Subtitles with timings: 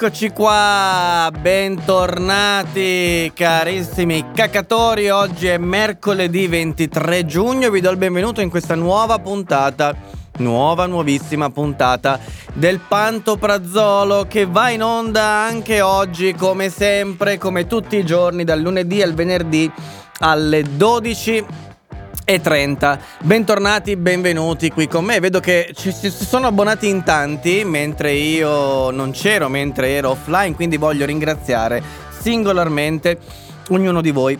[0.00, 8.48] Eccoci qua, bentornati carissimi cacatori, oggi è mercoledì 23 giugno, vi do il benvenuto in
[8.48, 9.96] questa nuova puntata,
[10.36, 12.20] nuova nuovissima puntata
[12.54, 18.60] del Pantoprazzolo che va in onda anche oggi come sempre, come tutti i giorni, dal
[18.60, 19.68] lunedì al venerdì
[20.20, 21.44] alle 12
[22.30, 23.00] e 30.
[23.20, 25.18] Bentornati, benvenuti qui con me.
[25.18, 30.54] Vedo che ci si sono abbonati in tanti mentre io non c'ero, mentre ero offline,
[30.54, 31.82] quindi voglio ringraziare
[32.20, 33.18] singolarmente
[33.70, 34.38] ognuno di voi.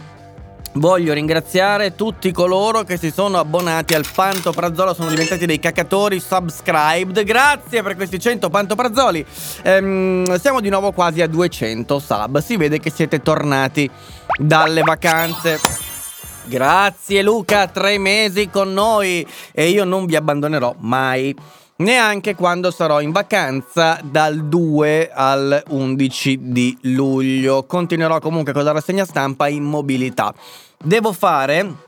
[0.74, 7.24] Voglio ringraziare tutti coloro che si sono abbonati al Pantoprazzolo, sono diventati dei cacatori subscribed.
[7.24, 9.24] Grazie per questi 100 Pantoprazzoli.
[9.62, 12.38] Ehm, siamo di nuovo quasi a 200 sub.
[12.40, 13.90] Si vede che siete tornati
[14.36, 15.86] dalle vacanze.
[16.48, 21.36] Grazie Luca, tre mesi con noi e io non vi abbandonerò mai.
[21.76, 27.64] Neanche quando sarò in vacanza dal 2 al 11 di luglio.
[27.64, 30.32] Continuerò comunque con la rassegna stampa in mobilità.
[30.82, 31.86] Devo fare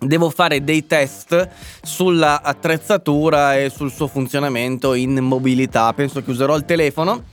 [0.00, 1.48] Devo fare dei test
[1.82, 5.92] sulla attrezzatura e sul suo funzionamento in mobilità.
[5.92, 7.24] Penso che userò il telefono,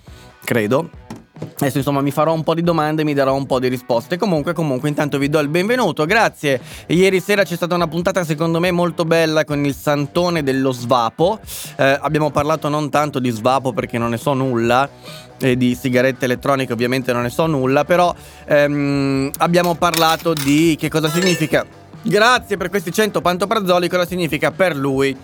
[0.44, 0.90] credo,
[1.38, 4.18] Adesso insomma mi farò un po' di domande e mi darò un po' di risposte.
[4.18, 6.06] Comunque, comunque, intanto vi do il benvenuto.
[6.06, 6.60] Grazie.
[6.88, 11.40] Ieri sera c'è stata una puntata secondo me molto bella con il santone dello svapo.
[11.76, 14.90] Eh, abbiamo parlato non tanto di svapo perché non ne so nulla.
[15.38, 17.84] E di sigarette elettroniche ovviamente non ne so nulla.
[17.84, 18.14] Però
[18.46, 21.66] ehm, abbiamo parlato di che cosa significa.
[22.02, 23.90] Grazie per questi 100 pantoprazzoli.
[23.90, 25.16] Cosa significa per lui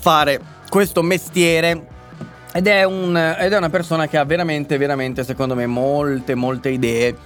[0.00, 1.92] fare questo mestiere
[2.56, 6.68] ed è, un, ed è una persona che ha veramente, veramente, secondo me, molte, molte
[6.68, 7.16] idee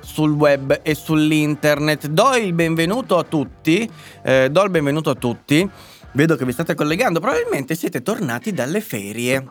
[0.00, 2.06] sul web e sull'internet.
[2.06, 3.88] Do il benvenuto a tutti,
[4.22, 5.68] eh, do il benvenuto a tutti.
[6.12, 9.46] Vedo che vi state collegando, probabilmente siete tornati dalle ferie.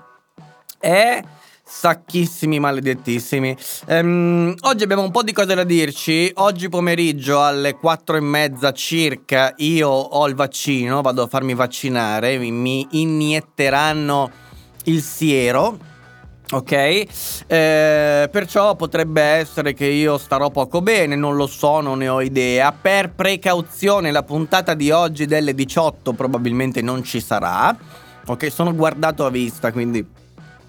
[0.79, 1.23] Eh,
[1.63, 3.55] sacchissimi maledettissimi.
[3.85, 6.31] Ehm, oggi abbiamo un po' di cose da dirci.
[6.33, 12.39] Oggi pomeriggio alle 4 e mezza circa io ho il vaccino, vado a farmi vaccinare,
[12.39, 14.45] mi inietteranno
[14.87, 15.95] il siero.
[16.49, 22.07] Ok, eh, perciò potrebbe essere che io starò poco bene, non lo so, non ne
[22.07, 22.71] ho idea.
[22.71, 27.75] Per precauzione, la puntata di oggi delle 18 probabilmente non ci sarà.
[28.27, 30.05] Ok, sono guardato a vista, quindi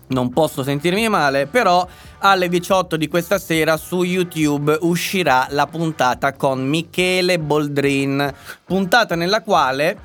[0.09, 1.87] non posso sentirmi male, però
[2.19, 8.33] alle 18 di questa sera su YouTube uscirà la puntata con Michele Boldrin,
[8.65, 9.97] puntata nella quale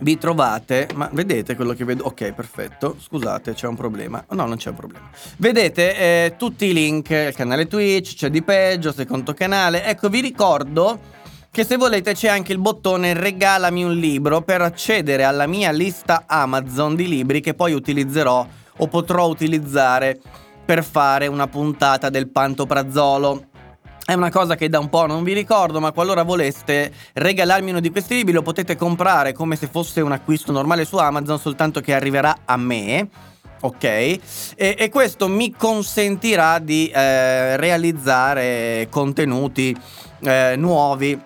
[0.01, 2.05] vi trovate, ma vedete quello che vedo?
[2.05, 2.97] Ok, perfetto.
[2.99, 4.25] Scusate, c'è un problema.
[4.31, 5.11] No, non c'è un problema.
[5.37, 9.85] Vedete eh, tutti i link, il canale Twitch, c'è di peggio, secondo canale.
[9.85, 11.17] Ecco, vi ricordo
[11.51, 16.25] che se volete c'è anche il bottone regalami un libro per accedere alla mia lista
[16.27, 18.47] Amazon di libri che poi utilizzerò
[18.77, 20.21] o potrò utilizzare
[20.65, 23.47] per fare una puntata del Pantoprazzolo.
[24.09, 27.81] È una cosa che da un po' non vi ricordo, ma qualora voleste regalarmi uno
[27.81, 31.83] di questi libri lo potete comprare come se fosse un acquisto normale su Amazon, soltanto
[31.83, 33.07] che arriverà a me.
[33.61, 34.21] Ok, e,
[34.57, 39.77] e questo mi consentirà di eh, realizzare contenuti
[40.21, 41.21] eh, nuovi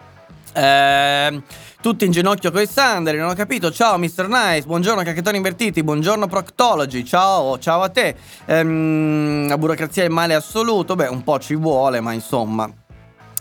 [0.54, 1.42] Eh,
[1.82, 3.70] tutti in ginocchio con i Sandri, non ho capito.
[3.70, 4.28] Ciao Mr.
[4.28, 8.16] Nice, buongiorno cacchettoni invertiti, buongiorno Proctology, ciao, ciao a te.
[8.46, 12.72] Ehm, la burocrazia è il male assoluto, beh un po' ci vuole, ma insomma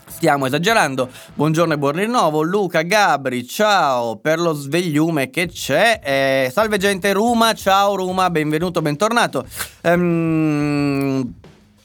[0.09, 1.09] stiamo esagerando.
[1.35, 6.01] Buongiorno e buon rinnovo, Luca Gabri, ciao per lo svegliume che c'è.
[6.03, 9.45] Eh, salve gente, Ruma, ciao Ruma, benvenuto, bentornato.
[9.83, 11.35] Ehm,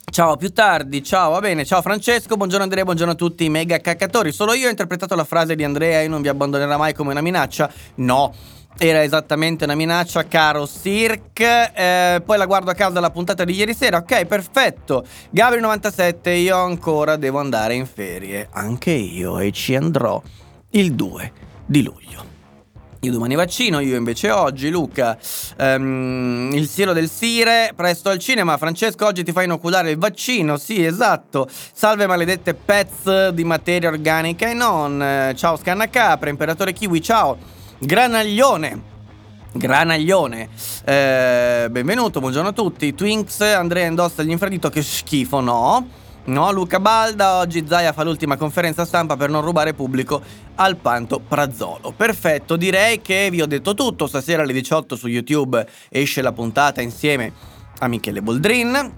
[0.09, 3.77] Ciao, più tardi, ciao, va bene, ciao Francesco, buongiorno Andrea, buongiorno a tutti i mega
[3.79, 4.31] caccatori.
[4.31, 7.21] Solo io ho interpretato la frase di Andrea, io non vi abbandonerò mai come una
[7.21, 7.69] minaccia.
[7.95, 8.33] No,
[8.77, 11.39] era esattamente una minaccia, caro Sirk.
[11.41, 13.97] Eh, poi la guardo a casa la puntata di ieri sera.
[13.97, 15.05] Ok, perfetto.
[15.35, 18.47] Gabri97, io ancora devo andare in ferie.
[18.51, 20.19] Anche io e ci andrò
[20.71, 21.31] il 2
[21.65, 22.26] di luglio.
[23.01, 25.15] Io domani vaccino, io invece oggi, Luca,
[25.59, 28.57] um, il cielo del Sire, presto al cinema.
[28.57, 31.47] Francesco, oggi ti fai inoculare il vaccino, sì, esatto.
[31.47, 35.31] Salve maledette pets di materia organica e non.
[35.35, 37.37] Ciao Scannacapra, Imperatore Kiwi, ciao.
[37.77, 38.95] Granaglione.
[39.51, 40.49] Granaglione,
[40.83, 42.95] eh, benvenuto, buongiorno a tutti.
[42.95, 45.87] Twinks, Andrea indossa gli infradito, che schifo, no?
[46.27, 50.21] No, Luca Balda, oggi Zaia fa l'ultima conferenza stampa per non rubare pubblico
[50.55, 51.93] al Panto Prazzolo.
[51.95, 54.07] Perfetto, direi che vi ho detto tutto.
[54.07, 57.31] Stasera alle 18 su YouTube esce la puntata insieme
[57.79, 58.93] a Michele Boldrin.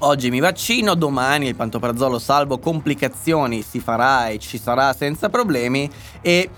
[0.00, 5.90] Oggi mi vaccino, domani il Pantoprazzolo salvo complicazioni si farà e ci sarà senza problemi
[6.22, 6.48] e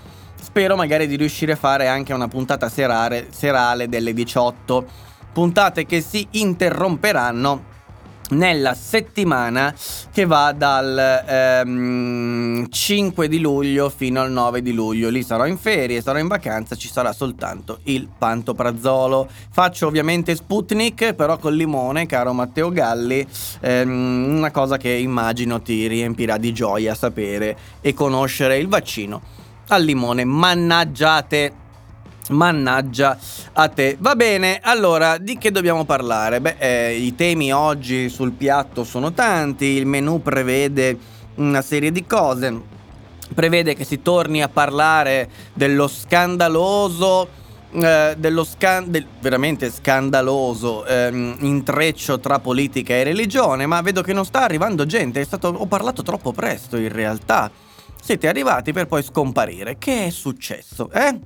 [0.41, 4.85] spero magari di riuscire a fare anche una puntata serale, serale delle 18.
[5.33, 7.75] Puntate che si interromperanno
[8.29, 9.73] nella settimana
[10.11, 15.09] che va dal ehm, 5 di luglio fino al 9 di luglio.
[15.09, 19.27] Lì sarò in ferie, sarò in vacanza, ci sarà soltanto il pantoprazzolo.
[19.51, 23.25] Faccio ovviamente Sputnik, però col limone, caro Matteo Galli,
[23.61, 29.21] ehm, una cosa che immagino ti riempirà di gioia sapere e conoscere il vaccino
[29.67, 30.23] al limone.
[30.23, 31.65] Mannaggiate!
[32.29, 33.17] Mannaggia
[33.53, 33.97] a te.
[33.99, 36.41] Va bene, allora di che dobbiamo parlare?
[36.41, 40.97] Beh, eh, i temi oggi sul piatto sono tanti, il menù prevede
[41.35, 42.75] una serie di cose.
[43.33, 51.35] Prevede che si torni a parlare dello scandaloso eh, dello scan- del veramente scandaloso ehm,
[51.41, 56.01] intreccio tra politica e religione, ma vedo che non sta arrivando gente, stato- ho parlato
[56.01, 57.51] troppo presto in realtà.
[58.01, 59.77] Siete arrivati per poi scomparire.
[59.77, 61.19] Che è successo, eh?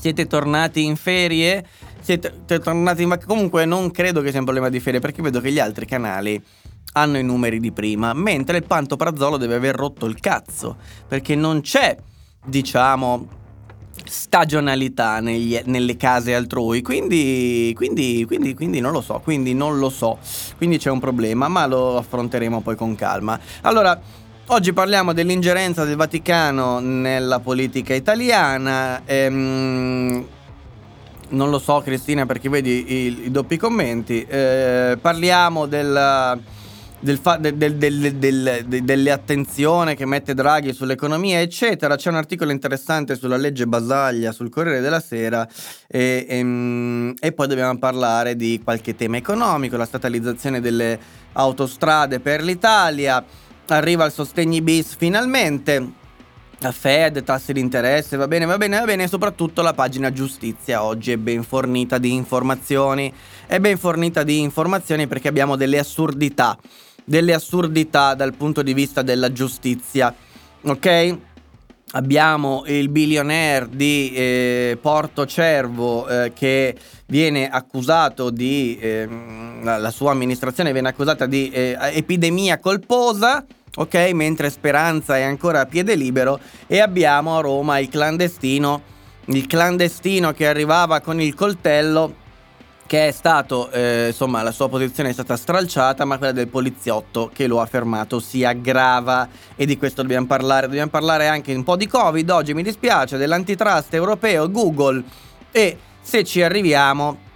[0.00, 1.62] Siete tornati in ferie?
[2.00, 3.34] Siete tornati in vacanza?
[3.34, 6.42] Comunque non credo che sia un problema di ferie perché vedo che gli altri canali
[6.94, 11.34] hanno i numeri di prima, mentre il Panto Prazzolo deve aver rotto il cazzo, perché
[11.34, 11.94] non c'è,
[12.46, 13.28] diciamo,
[14.06, 19.90] stagionalità negli, nelle case altrui, quindi, quindi, quindi, quindi non lo so, quindi non lo
[19.90, 20.18] so,
[20.56, 23.38] quindi c'è un problema, ma lo affronteremo poi con calma.
[23.60, 24.00] Allora,
[24.52, 29.02] Oggi parliamo dell'ingerenza del Vaticano nella politica italiana.
[29.04, 30.26] Ehm,
[31.28, 34.24] non lo so, Cristina, perché vedi i, i doppi commenti.
[34.24, 36.40] Eh, parliamo del,
[36.98, 41.94] del fa- del, del, delle attenzioni che mette Draghi sull'economia, eccetera.
[41.94, 45.46] C'è un articolo interessante sulla legge Basaglia sul Corriere della Sera.
[45.86, 50.98] E, e, ehm, e poi dobbiamo parlare di qualche tema economico, la statalizzazione delle
[51.34, 53.24] autostrade per l'Italia
[53.76, 55.98] arriva il sostegni bis finalmente.
[56.62, 60.82] La Fed, tassi di interesse, va bene, va bene, va bene, soprattutto la pagina giustizia
[60.82, 63.10] oggi è ben fornita di informazioni.
[63.46, 66.58] È ben fornita di informazioni perché abbiamo delle assurdità,
[67.02, 70.14] delle assurdità dal punto di vista della giustizia,
[70.60, 71.16] ok?
[71.92, 79.08] Abbiamo il billionaire di eh, Porto Cervo eh, che viene accusato di, eh,
[79.62, 83.44] la, la, sua amministrazione viene accusata di eh, epidemia colposa,
[83.76, 83.94] ok?
[84.12, 88.82] Mentre Speranza è ancora a piede libero e abbiamo a Roma il clandestino,
[89.26, 92.14] il clandestino che arrivava con il coltello
[92.90, 97.30] che è stato, eh, insomma, la sua posizione è stata stralciata, ma quella del poliziotto
[97.32, 100.66] che lo ha fermato si aggrava e di questo dobbiamo parlare.
[100.66, 105.04] Dobbiamo parlare anche un po' di Covid oggi, mi dispiace, dell'antitrust europeo, Google
[105.52, 107.28] e se ci arriviamo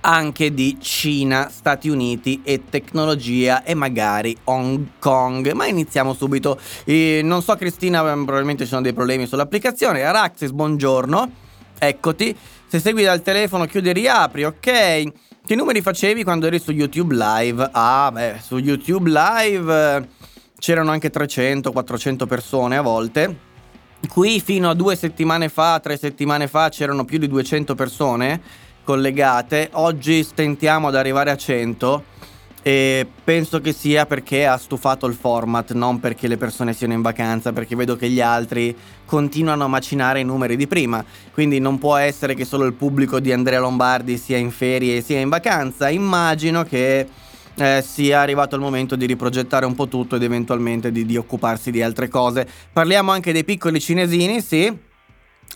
[0.00, 5.52] anche di Cina, Stati Uniti e tecnologia e magari Hong Kong.
[5.52, 6.58] Ma iniziamo subito.
[6.84, 10.02] Eh, non so Cristina, probabilmente ci sono dei problemi sull'applicazione.
[10.02, 11.30] Araxis, buongiorno.
[11.78, 12.36] Eccoti.
[12.66, 15.02] Se segui dal telefono chiudi e riapri, ok.
[15.46, 17.68] Che numeri facevi quando eri su YouTube Live?
[17.72, 20.08] Ah, beh, su YouTube Live eh,
[20.58, 23.52] c'erano anche 300-400 persone a volte.
[24.08, 28.40] Qui fino a due settimane fa, tre settimane fa c'erano più di 200 persone
[28.84, 29.70] collegate.
[29.72, 32.12] Oggi stentiamo ad arrivare a 100
[32.66, 37.02] e penso che sia perché ha stufato il format, non perché le persone siano in
[37.02, 38.74] vacanza, perché vedo che gli altri
[39.04, 41.04] continuano a macinare i numeri di prima.
[41.32, 45.02] Quindi non può essere che solo il pubblico di Andrea Lombardi sia in ferie e
[45.02, 45.90] sia in vacanza.
[45.90, 47.06] Immagino che
[47.56, 51.70] eh, sia arrivato il momento di riprogettare un po' tutto ed eventualmente di, di occuparsi
[51.70, 52.48] di altre cose.
[52.72, 54.92] Parliamo anche dei piccoli cinesini, sì.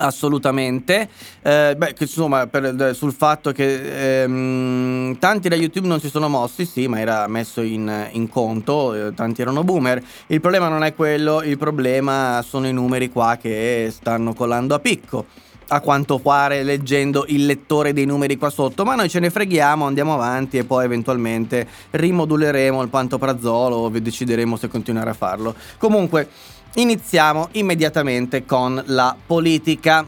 [0.01, 1.09] Assolutamente,
[1.43, 6.65] eh, beh, insomma, per, sul fatto che ehm, tanti da YouTube non si sono mossi,
[6.67, 10.01] sì, ma era messo in, in conto, eh, tanti erano boomer.
[10.29, 14.79] Il problema non è quello, il problema sono i numeri qua che stanno colando a
[14.79, 15.27] picco
[15.71, 19.85] a quanto pare leggendo il lettore dei numeri qua sotto, ma noi ce ne freghiamo,
[19.85, 25.55] andiamo avanti e poi eventualmente rimoduleremo il pantoprazolo o decideremo se continuare a farlo.
[25.77, 26.29] Comunque,
[26.75, 30.07] iniziamo immediatamente con la politica.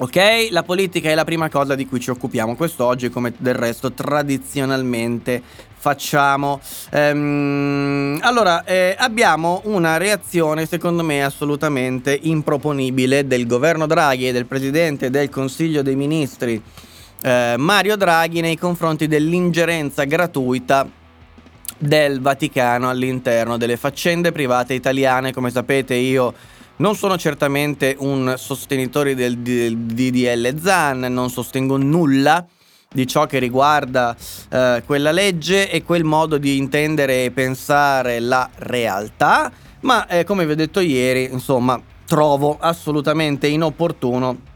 [0.00, 3.92] Ok, la politica è la prima cosa di cui ci occupiamo quest'oggi, come del resto
[3.92, 5.42] tradizionalmente
[5.78, 6.60] facciamo.
[6.90, 14.46] Ehm, allora, eh, abbiamo una reazione secondo me assolutamente improponibile del governo Draghi e del
[14.46, 16.62] presidente del Consiglio dei Ministri
[17.22, 20.88] eh, Mario Draghi nei confronti dell'ingerenza gratuita
[21.78, 25.32] del Vaticano all'interno delle faccende private italiane.
[25.32, 26.34] Come sapete io
[26.76, 32.44] non sono certamente un sostenitore del, DDL ZAN, non sostengo nulla
[32.90, 34.16] di ciò che riguarda
[34.50, 40.46] eh, quella legge e quel modo di intendere e pensare la realtà, ma eh, come
[40.46, 44.47] vi ho detto ieri, insomma, trovo assolutamente inopportuno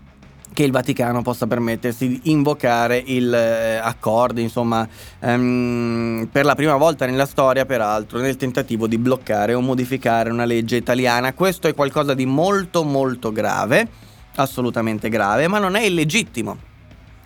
[0.53, 4.87] che il Vaticano possa permettersi di invocare il eh, accordi, insomma,
[5.21, 10.45] ehm, per la prima volta nella storia, peraltro, nel tentativo di bloccare o modificare una
[10.45, 11.33] legge italiana.
[11.33, 13.89] Questo è qualcosa di molto molto grave,
[14.37, 16.71] assolutamente grave, ma non è illegittimo.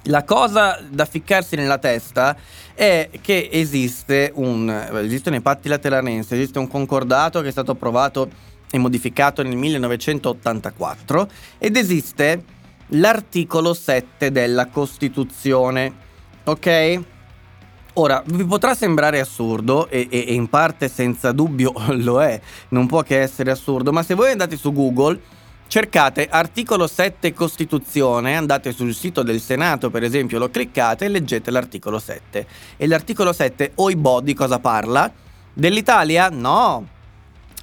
[0.09, 2.37] La cosa da ficcarsi nella testa
[2.75, 4.71] è che esiste un
[5.02, 8.30] esistono i patti lateranensi, esiste un concordato che è stato approvato
[8.71, 11.28] e modificato nel 1984
[11.59, 12.42] ed esiste
[12.88, 16.05] l'articolo 7 della Costituzione.
[16.45, 17.00] Ok?
[17.95, 22.38] Ora, vi potrà sembrare assurdo, e, e, e, in parte senza dubbio lo è,
[22.69, 25.19] non può che essere assurdo, ma se voi andate su Google,
[25.66, 31.50] cercate articolo 7 Costituzione, andate sul sito del Senato per esempio, lo cliccate e leggete
[31.50, 32.47] l'articolo 7.
[32.76, 35.11] E l'articolo 7, oibò, di cosa parla?
[35.55, 36.28] Dell'Italia?
[36.28, 36.87] No,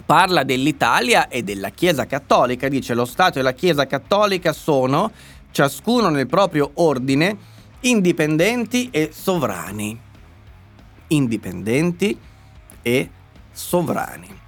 [0.06, 5.12] parla dell'Italia e della Chiesa Cattolica, dice lo Stato e la Chiesa Cattolica sono,
[5.52, 7.38] ciascuno nel proprio ordine,
[7.82, 10.00] indipendenti e sovrani.
[11.08, 12.18] Indipendenti
[12.82, 13.10] e
[13.52, 14.42] sovrani.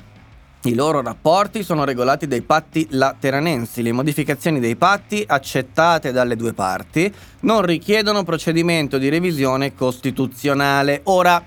[0.63, 3.83] I loro rapporti sono regolati dai patti lateranensi.
[3.83, 11.01] Le modificazioni dei patti accettate dalle due parti non richiedono procedimento di revisione costituzionale.
[11.03, 11.43] Ora,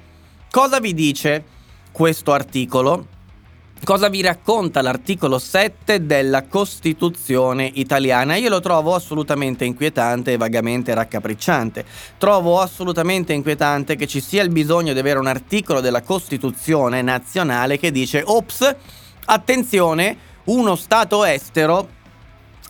[0.49, 1.45] cosa vi dice
[1.91, 3.17] questo articolo?
[3.85, 8.35] Cosa vi racconta l'articolo 7 della Costituzione italiana?
[8.37, 11.85] Io lo trovo assolutamente inquietante e vagamente raccapricciante.
[12.19, 17.79] Trovo assolutamente inquietante che ci sia il bisogno di avere un articolo della Costituzione nazionale
[17.79, 18.77] che dice ops,
[19.25, 21.89] attenzione, uno Stato estero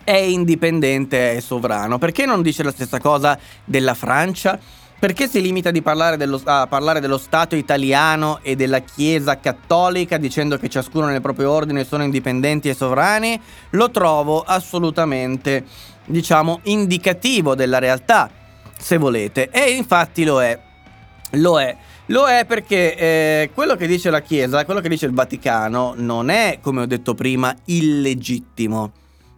[0.05, 1.97] è indipendente e sovrano.
[1.97, 4.57] Perché non dice la stessa cosa della Francia?
[4.99, 10.67] Perché si limita dello, a parlare dello Stato italiano e della Chiesa cattolica dicendo che
[10.67, 13.39] ciascuno nel proprio ordine sono indipendenti e sovrani?
[13.71, 15.63] Lo trovo assolutamente,
[16.05, 18.29] diciamo, indicativo della realtà,
[18.77, 19.49] se volete.
[19.51, 20.59] E infatti lo è.
[21.31, 21.77] Lo è.
[22.07, 26.29] Lo è perché eh, quello che dice la Chiesa, quello che dice il Vaticano, non
[26.29, 28.91] è, come ho detto prima, illegittimo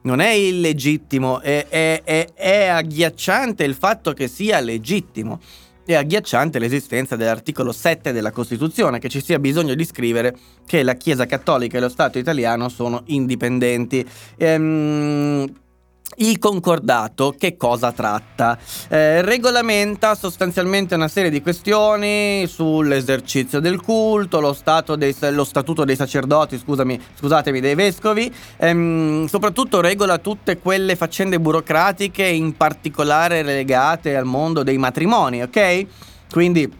[0.03, 5.39] non è illegittimo, è, è, è, è agghiacciante il fatto che sia legittimo.
[5.83, 10.35] È agghiacciante l'esistenza dell'articolo 7 della Costituzione, che ci sia bisogno di scrivere
[10.65, 14.07] che la Chiesa Cattolica e lo Stato italiano sono indipendenti.
[14.37, 15.60] Ehm,
[16.17, 18.57] il concordato che cosa tratta?
[18.89, 24.55] Eh, regolamenta sostanzialmente una serie di questioni sull'esercizio del culto, lo,
[24.95, 31.39] dei, lo statuto dei sacerdoti, scusami, scusatemi, dei vescovi, ehm, soprattutto regola tutte quelle faccende
[31.39, 35.85] burocratiche in particolare legate al mondo dei matrimoni, ok?
[36.29, 36.79] Quindi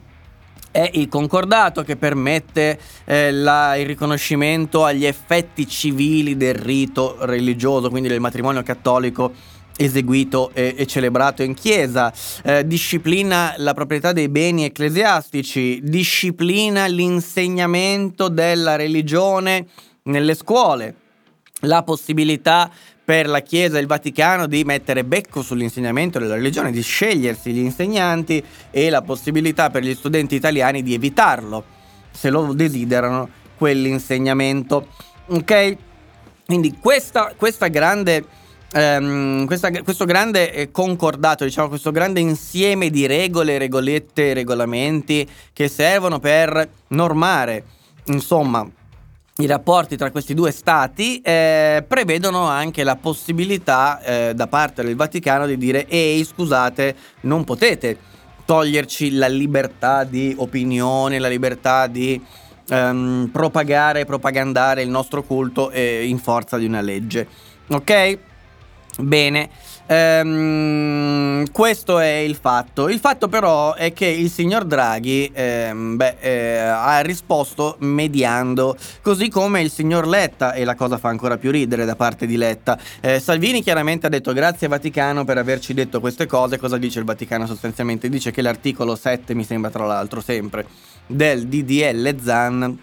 [0.72, 7.90] è il concordato che permette eh, la, il riconoscimento agli effetti civili del rito religioso,
[7.90, 9.34] quindi del matrimonio cattolico
[9.78, 18.28] eseguito e, e, celebrato in chiesa, eh, disciplina la proprietà dei beni ecclesiastici, disciplina l'insegnamento
[18.28, 19.66] della religione
[20.04, 20.96] nelle scuole,
[21.62, 22.70] la possibilità
[23.04, 27.60] per la Chiesa e il Vaticano di mettere becco sull'insegnamento della religione, di scegliersi gli
[27.60, 31.64] insegnanti e la possibilità per gli studenti italiani di evitarlo,
[32.12, 34.88] se lo desiderano, quell'insegnamento.
[35.28, 35.78] Ok?
[36.46, 38.24] Quindi questa, questa grande,
[38.72, 45.68] ehm, questa, questo grande eh, concordato, diciamo, questo grande insieme di regole, regolette, regolamenti che
[45.68, 47.64] servono per normare,
[48.06, 48.70] insomma,
[49.38, 54.96] i rapporti tra questi due stati eh, prevedono anche la possibilità eh, da parte del
[54.96, 57.98] Vaticano di dire ehi scusate non potete
[58.46, 62.22] toglierci la libertà di opinione, la libertà di
[62.68, 67.28] ehm, propagare, propagandare il nostro culto eh, in forza di una legge.
[67.70, 68.20] Ok?
[69.00, 69.50] Bene.
[69.92, 72.88] Ehm, questo è il fatto.
[72.88, 79.28] Il fatto però è che il signor Draghi ehm, beh, eh, ha risposto mediando, così
[79.28, 82.80] come il signor Letta, e la cosa fa ancora più ridere da parte di Letta.
[83.02, 86.58] Eh, Salvini chiaramente ha detto grazie Vaticano per averci detto queste cose.
[86.58, 88.08] Cosa dice il Vaticano sostanzialmente?
[88.08, 90.66] Dice che l'articolo 7, mi sembra tra l'altro sempre,
[91.06, 92.80] del DDL ZAN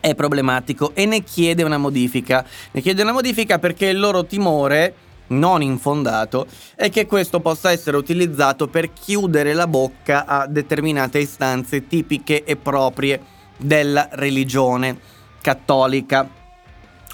[0.00, 2.44] è problematico e ne chiede una modifica.
[2.72, 4.94] Ne chiede una modifica perché il loro timore
[5.32, 11.86] non infondato è che questo possa essere utilizzato per chiudere la bocca a determinate istanze
[11.86, 13.20] tipiche e proprie
[13.56, 14.98] della religione
[15.40, 16.40] cattolica.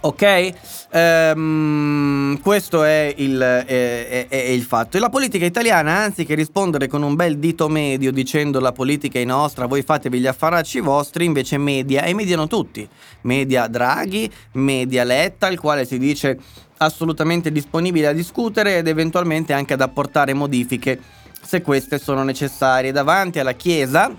[0.00, 0.52] Ok?
[0.92, 4.96] Um, questo è il, è, è, è il, fatto.
[4.96, 9.24] E la politica italiana, anziché rispondere con un bel dito medio dicendo la politica è
[9.24, 12.88] nostra, voi fatevi gli affaracci vostri, invece media, e mediano tutti.
[13.22, 16.38] Media Draghi, media Letta, il quale si dice
[16.79, 21.01] assolutamente disponibile a discutere ed eventualmente anche ad apportare modifiche
[21.41, 22.93] se queste sono necessarie.
[22.93, 24.14] Davanti alla Chiesa,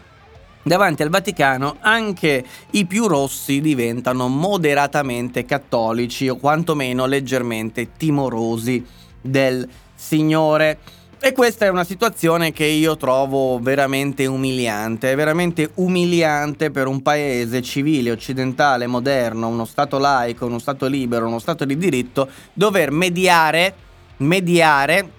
[0.64, 8.86] davanti al Vaticano, anche i più rossi diventano moderatamente cattolici o quantomeno leggermente timorosi
[9.22, 10.80] del Signore.
[11.22, 17.02] E questa è una situazione che io trovo veramente umiliante, è veramente umiliante per un
[17.02, 22.92] paese civile, occidentale, moderno, uno Stato laico, uno Stato libero, uno Stato di diritto, dover
[22.92, 23.74] mediare,
[24.18, 25.12] mediare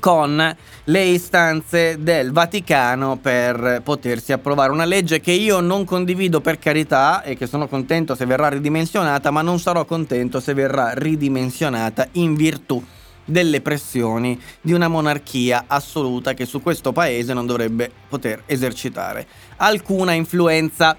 [0.00, 6.58] con le istanze del Vaticano per potersi approvare una legge che io non condivido per
[6.58, 12.08] carità e che sono contento se verrà ridimensionata, ma non sarò contento se verrà ridimensionata
[12.12, 12.82] in virtù
[13.26, 20.12] delle pressioni di una monarchia assoluta che su questo paese non dovrebbe poter esercitare alcuna
[20.12, 20.96] influenza.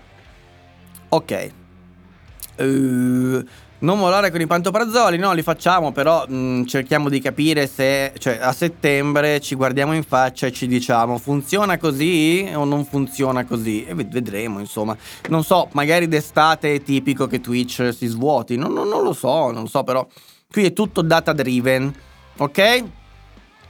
[1.10, 1.52] Ok.
[2.58, 3.44] Uh,
[3.80, 8.12] non volare con i pantoprazzoli, no, li facciamo, però mh, mm, cerchiamo di capire se,
[8.18, 13.46] cioè, a settembre ci guardiamo in faccia e ci diciamo funziona così o non funziona
[13.46, 14.98] così e vedremo, insomma.
[15.30, 19.52] Non so, magari d'estate è tipico che Twitch si svuoti, non, non, non lo so,
[19.52, 20.08] non so, però
[20.50, 21.94] qui è tutto data driven
[22.38, 22.84] Ok?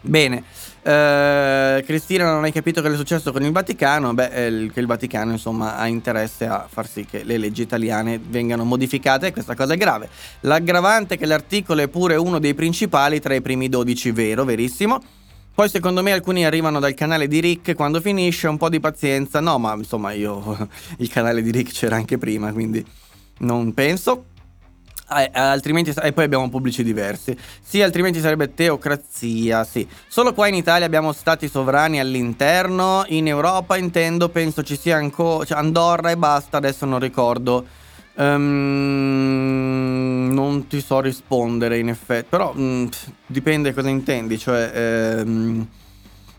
[0.02, 0.44] Bene.
[0.88, 4.14] Uh, Cristina non hai capito che è successo con il Vaticano?
[4.14, 8.20] Beh, eh, che il Vaticano insomma ha interesse a far sì che le leggi italiane
[8.24, 10.08] vengano modificate e questa cosa è grave.
[10.42, 15.02] L'aggravante è che l'articolo è pure uno dei principali tra i primi 12, vero, verissimo.
[15.54, 19.42] Poi secondo me alcuni arrivano dal canale di Rick quando finisce, un po' di pazienza.
[19.42, 22.86] No, ma insomma io il canale di Rick c'era anche prima, quindi
[23.40, 24.26] non penso.
[25.10, 27.34] Eh, altrimenti, e poi abbiamo pubblici diversi.
[27.62, 29.88] Sì, altrimenti sarebbe teocrazia, sì.
[30.08, 35.46] Solo qua in Italia abbiamo stati sovrani all'interno, in Europa intendo, penso ci sia ancora
[35.46, 37.66] cioè Andorra e basta, adesso non ricordo.
[38.16, 38.50] Um,
[40.34, 42.90] non ti so rispondere in effetti, però um,
[43.26, 45.22] dipende cosa intendi, cioè...
[45.24, 45.68] Um,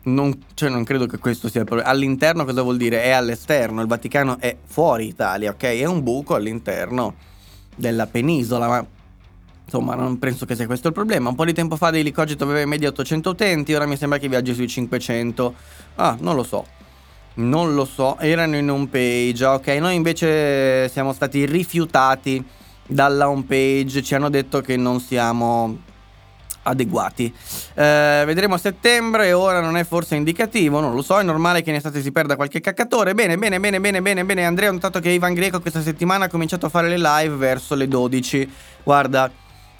[0.01, 1.91] non, cioè non, credo che questo sia il problema.
[1.91, 3.03] All'interno cosa vuol dire?
[3.03, 5.63] È all'esterno, il Vaticano è fuori Italia, ok?
[5.63, 7.15] È un buco all'interno
[7.79, 8.87] della penisola, ma
[9.65, 11.31] insomma non penso che sia questo il problema.
[11.31, 14.19] Un po' di tempo fa Daily Cogito aveva in media 800 utenti, ora mi sembra
[14.19, 15.55] che viaggi sui 500.
[15.97, 16.67] Ah, non lo so.
[17.35, 19.69] Non lo so, erano in home page, ok.
[19.79, 22.45] Noi invece siamo stati rifiutati
[22.85, 25.79] dalla home page, ci hanno detto che non siamo
[26.69, 27.33] adeguati.
[27.75, 31.71] Eh, vedremo a settembre, ora non è forse indicativo, non lo so, è normale che
[31.71, 33.15] in estate si perda qualche caccatore.
[33.15, 34.45] Bene, bene, bene, bene, bene, bene.
[34.45, 37.75] Andrea, ho notato che Ivan Greco questa settimana ha cominciato a fare le live verso
[37.75, 38.51] le 12.
[38.83, 39.31] Guarda,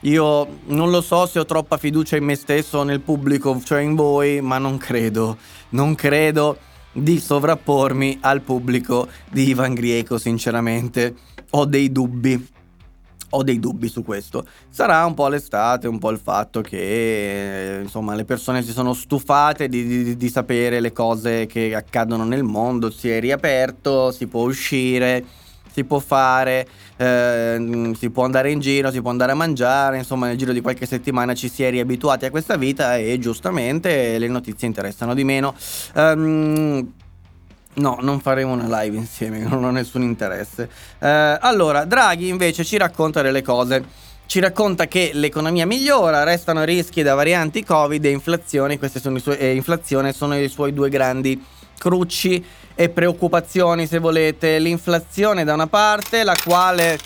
[0.01, 3.81] io non lo so se ho troppa fiducia in me stesso o nel pubblico, cioè
[3.81, 5.37] in voi, ma non credo,
[5.71, 6.59] non credo
[6.93, 11.15] di sovrappormi al pubblico di Ivan Grieco, sinceramente.
[11.51, 12.57] Ho dei dubbi
[13.31, 14.47] ho dei dubbi su questo.
[14.69, 19.69] Sarà un po' l'estate, un po' il fatto che insomma le persone si sono stufate
[19.69, 24.45] di, di, di, sapere le cose che accadono nel mondo, si è riaperto, si può
[24.45, 25.25] uscire,
[25.71, 30.27] si può fare, eh, si può andare in giro, si può andare a mangiare, insomma
[30.27, 34.29] nel giro di qualche settimana ci si è riabituati a questa vita e giustamente le
[34.29, 35.55] notizie interessano di meno.
[35.95, 36.93] Um,
[37.75, 40.69] No, non faremo una live insieme, non ho nessun interesse.
[40.99, 44.07] Eh, allora, Draghi invece ci racconta delle cose.
[44.27, 48.79] Ci racconta che l'economia migliora, restano rischi da varianti Covid e inflazione.
[48.79, 51.43] Queste sono suoi, eh, inflazione sono i suoi due grandi
[51.79, 54.59] crucci e preoccupazioni, se volete.
[54.59, 56.99] L'inflazione da una parte, la quale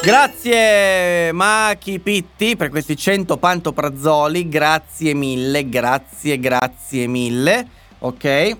[0.00, 7.66] Grazie Machi Pitti per questi 100 pantoprazzoli, grazie mille, grazie, grazie mille,
[7.98, 8.56] ok?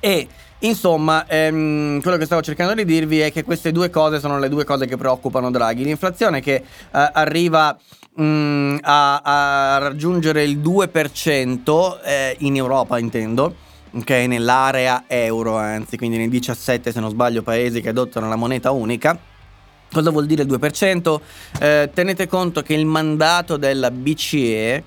[0.00, 0.28] E
[0.60, 4.48] Insomma, ehm, quello che stavo cercando di dirvi è che queste due cose sono le
[4.48, 5.84] due cose che preoccupano Draghi.
[5.84, 7.76] L'inflazione che eh, arriva
[8.14, 13.64] mh, mm, a, a, raggiungere il 2% eh, in Europa, intendo.
[13.92, 18.70] Ok, nell'area euro, anzi, quindi nei 17, se non sbaglio, paesi che adottano la moneta
[18.70, 19.18] unica.
[19.92, 21.20] Cosa vuol dire il 2%?
[21.60, 24.82] Eh, tenete conto che il mandato della BCE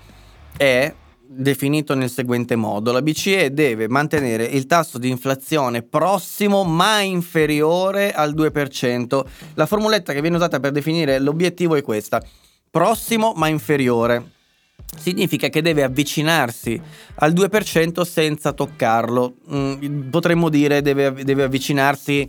[0.58, 0.94] è
[1.32, 2.92] definito nel seguente modo.
[2.92, 9.26] La BCE deve mantenere il tasso di inflazione prossimo ma inferiore al 2%.
[9.54, 12.22] La formuletta che viene usata per definire l'obiettivo è questa.
[12.72, 14.32] Prossimo ma inferiore.
[14.98, 16.82] Significa che deve avvicinarsi
[17.16, 19.36] al 2% senza toccarlo.
[19.54, 22.28] Mm, potremmo dire deve, deve avvicinarsi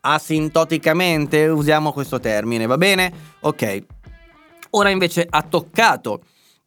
[0.00, 3.12] asintoticamente, usiamo questo termine, va bene?
[3.40, 3.84] Ok.
[4.70, 6.22] Ora invece ha toccato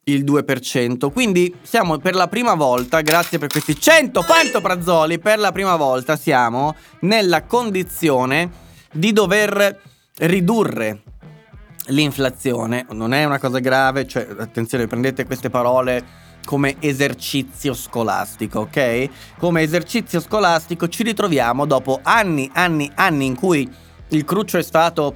[0.06, 1.12] il 2%.
[1.12, 6.16] Quindi siamo per la prima volta, grazie per questi 100 pantoprazzoli, per la prima volta
[6.16, 8.50] siamo nella condizione
[8.92, 9.80] di dover
[10.20, 11.02] ridurre
[11.88, 12.86] l'inflazione.
[12.92, 19.10] Non è una cosa grave, cioè attenzione, prendete queste parole come esercizio scolastico, ok?
[19.38, 23.70] Come esercizio scolastico ci ritroviamo dopo anni, anni, anni in cui
[24.10, 25.16] il cruccio è stato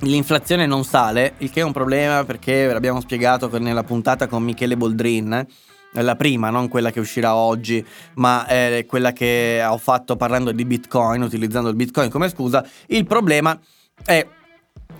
[0.00, 4.76] l'inflazione non sale, il che è un problema perché l'abbiamo spiegato nella puntata con Michele
[4.76, 5.46] Boldrin.
[5.92, 7.84] La prima, non quella che uscirà oggi,
[8.14, 12.64] ma è quella che ho fatto parlando di Bitcoin, utilizzando il Bitcoin come scusa.
[12.86, 13.58] Il problema
[14.04, 14.26] è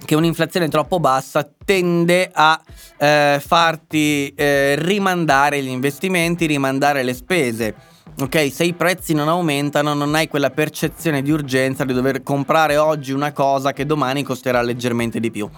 [0.05, 2.61] che un'inflazione troppo bassa tende a
[2.97, 7.75] eh, farti eh, rimandare gli investimenti, rimandare le spese
[8.21, 8.53] ok?
[8.53, 13.13] Se i prezzi non aumentano non hai quella percezione di urgenza di dover comprare oggi
[13.13, 15.49] una cosa che domani costerà leggermente di più.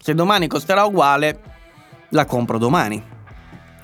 [0.00, 1.40] Se domani costerà uguale,
[2.10, 3.16] la compro domani.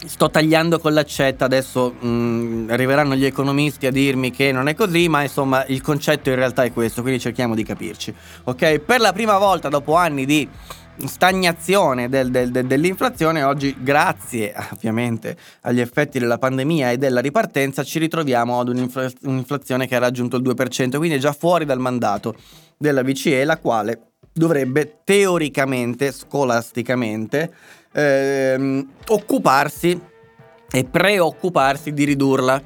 [0.07, 4.75] Sto tagliando con l'accetta, adesso mh, mm, arriveranno gli economisti a dirmi che non è
[4.75, 8.15] così, ma insomma il concetto in realtà è questo, quindi cerchiamo di capirci.
[8.45, 8.81] Ok?
[8.81, 10.49] Per la prima volta dopo anni di
[11.07, 17.83] stagnazione del, del, del, dell'inflazione, oggi grazie ovviamente agli effetti della pandemia e della ripartenza
[17.83, 21.79] ci ritroviamo ad un'infla- un'inflazione che ha raggiunto il 2%, quindi è già fuori dal
[21.79, 22.35] mandato
[22.77, 27.53] della BCE, la quale dovrebbe teoricamente, scolasticamente,
[27.93, 30.01] ehm, occuparsi
[30.71, 32.61] e preoccuparsi di ridurla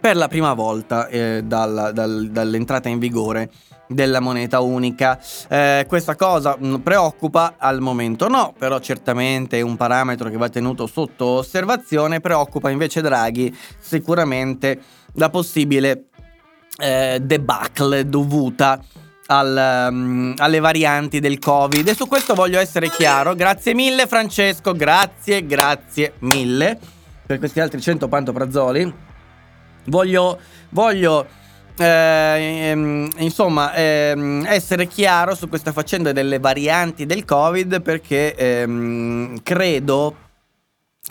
[0.00, 3.50] per la prima volta eh, dal, dal, dall'entrata in vigore
[3.90, 5.18] della moneta unica.
[5.48, 10.48] Eh, questa cosa mm, preoccupa al momento no, però certamente è un parametro che va
[10.48, 12.20] tenuto sotto osservazione.
[12.20, 14.80] Preoccupa invece Draghi sicuramente
[15.14, 16.04] la possibile
[16.78, 18.80] eh, debacle dovuta
[19.26, 21.86] al, um, alle varianti del Covid.
[21.86, 23.34] E su questo voglio essere chiaro.
[23.34, 26.78] Grazie mille Francesco, grazie, grazie mille
[27.26, 28.92] per questi altri 100 pantoprazzoli.
[29.86, 30.38] Voglio,
[30.70, 31.26] voglio
[31.80, 40.14] eh, insomma, ehm, essere chiaro su questa faccenda delle varianti del Covid perché ehm, credo,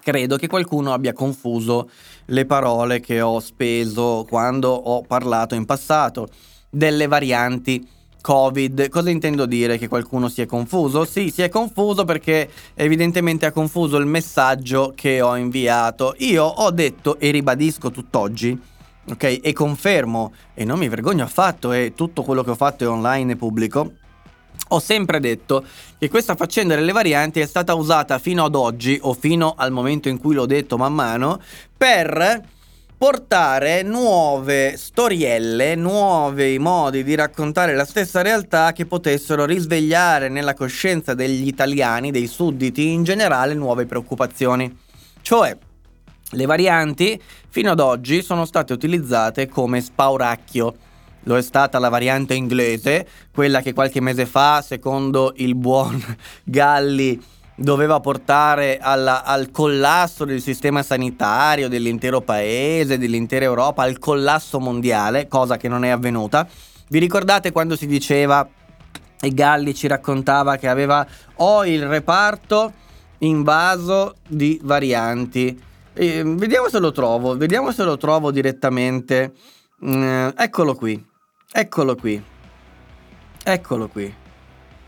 [0.04, 1.90] credo che qualcuno abbia confuso
[2.26, 6.28] le parole che ho speso quando ho parlato in passato
[6.70, 7.88] delle varianti
[8.22, 8.90] Covid.
[8.90, 11.04] Cosa intendo dire che qualcuno si è confuso?
[11.04, 16.14] Sì, si è confuso perché evidentemente ha confuso il messaggio che ho inviato.
[16.20, 18.78] Io ho detto e ribadisco tutt'oggi
[19.12, 19.40] ok?
[19.42, 23.34] E confermo, e non mi vergogno affatto, e tutto quello che ho fatto è online
[23.34, 23.94] e pubblico,
[24.72, 25.66] ho sempre detto
[25.98, 30.10] che questa faccenda delle varianti è stata usata fino ad oggi o fino al momento
[30.10, 31.42] in cui l'ho detto man mano
[31.76, 32.58] per
[33.00, 41.14] portare nuove storielle, nuovi modi di raccontare la stessa realtà che potessero risvegliare nella coscienza
[41.14, 44.78] degli italiani, dei sudditi in generale, nuove preoccupazioni.
[45.22, 45.58] Cioè,
[46.32, 50.76] le varianti fino ad oggi sono state utilizzate come spauracchio.
[51.24, 56.02] Lo è stata la variante inglese, quella che qualche mese fa, secondo il buon
[56.44, 57.22] Galli,
[57.56, 65.28] doveva portare alla, al collasso del sistema sanitario dell'intero paese, dell'intera Europa, al collasso mondiale,
[65.28, 66.48] cosa che non è avvenuta.
[66.88, 68.48] Vi ricordate quando si diceva
[69.22, 72.72] e Galli ci raccontava che aveva ho il reparto
[73.20, 75.68] invaso di varianti.
[76.00, 79.34] E, vediamo se lo trovo, vediamo se lo trovo direttamente.
[79.86, 81.06] Mm, eccolo qui,
[81.52, 82.24] eccolo qui,
[83.44, 84.16] eccolo qui.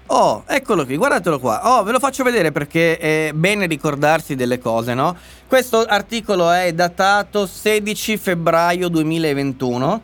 [0.06, 1.70] Oh, eccolo qui, guardatelo qua.
[1.70, 5.18] Oh, ve lo faccio vedere perché è bene ricordarsi delle cose, no?
[5.48, 10.02] Questo articolo è datato 16 febbraio 2021.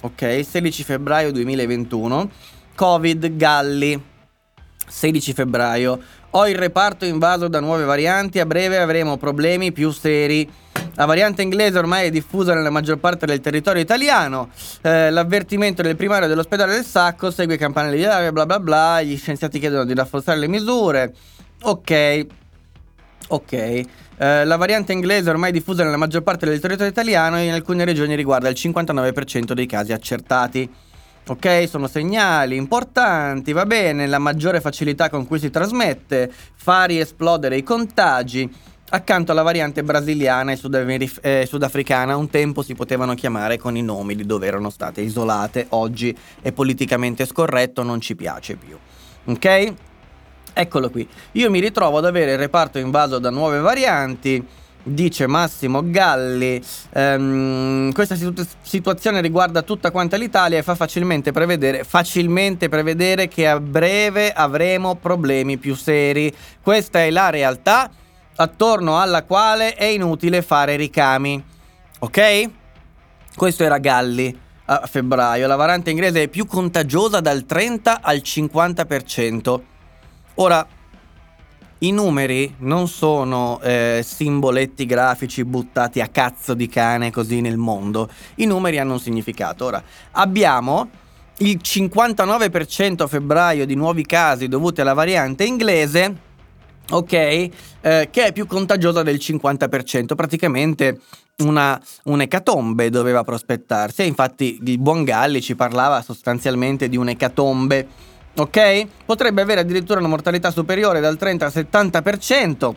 [0.00, 2.30] Ok, 16 febbraio 2021.
[2.74, 4.02] Covid Galli.
[4.86, 6.00] 16 febbraio.
[6.32, 10.48] Ho il reparto invaso da nuove varianti, a breve avremo problemi più seri.
[10.94, 14.50] La variante inglese ormai è diffusa nella maggior parte del territorio italiano.
[14.82, 19.02] Eh, l'avvertimento del primario dell'ospedale del Sacco segue campanelli di allarme, bla bla bla.
[19.02, 21.14] Gli scienziati chiedono di rafforzare le misure.
[21.62, 22.26] Ok.
[23.28, 23.52] Ok.
[23.52, 23.86] Eh,
[24.44, 28.14] la variante inglese ormai diffusa nella maggior parte del territorio italiano e in alcune regioni
[28.14, 30.70] riguarda il 59% dei casi accertati.
[31.30, 37.56] Ok, sono segnali importanti, va bene, la maggiore facilità con cui si trasmette, fa riesplodere
[37.56, 38.52] i contagi,
[38.88, 43.82] accanto alla variante brasiliana e sudafri- eh, sudafricana un tempo si potevano chiamare con i
[43.82, 46.12] nomi di dove erano state isolate, oggi
[46.42, 48.76] è politicamente scorretto, non ci piace più.
[49.26, 49.74] Ok?
[50.52, 51.08] Eccolo qui.
[51.32, 54.44] Io mi ritrovo ad avere il reparto invaso da nuove varianti.
[54.82, 56.60] Dice Massimo Galli,
[56.94, 63.46] ehm, questa situ- situazione riguarda tutta quanta l'Italia e fa facilmente prevedere, facilmente prevedere che
[63.46, 66.34] a breve avremo problemi più seri.
[66.62, 67.90] Questa è la realtà
[68.36, 71.42] attorno alla quale è inutile fare ricami.
[71.98, 72.50] Ok?
[73.36, 75.46] Questo era Galli a febbraio.
[75.46, 79.60] La variante inglese è più contagiosa dal 30 al 50%.
[80.36, 80.66] Ora,
[81.80, 88.08] i numeri non sono eh, simboletti grafici buttati a cazzo di cane così nel mondo.
[88.36, 89.66] I numeri hanno un significato.
[89.66, 90.88] Ora, abbiamo
[91.38, 96.28] il 59% a febbraio di nuovi casi dovuti alla variante inglese
[96.90, 97.12] ok?
[97.12, 97.50] Eh,
[98.10, 101.00] che è più contagiosa del 50%, praticamente
[101.38, 104.02] una, un'ecatombe doveva prospettarsi.
[104.02, 107.88] E infatti il buon Galli ci parlava sostanzialmente di un'ecatombe,
[108.36, 108.86] ok?
[109.04, 112.74] Potrebbe avere addirittura una mortalità superiore dal 30 al 70%.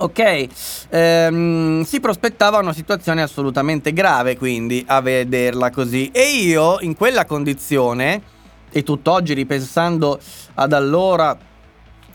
[0.00, 0.46] Ok,
[0.90, 7.24] ehm, si prospettava una situazione assolutamente grave quindi a vederla così e io in quella
[7.24, 8.22] condizione
[8.70, 10.20] e tutt'oggi ripensando
[10.54, 11.36] ad allora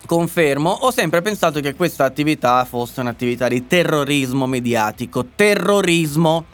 [0.05, 5.25] confermo, ho sempre pensato che questa attività fosse un'attività di terrorismo mediatico.
[5.35, 6.45] Terrorismo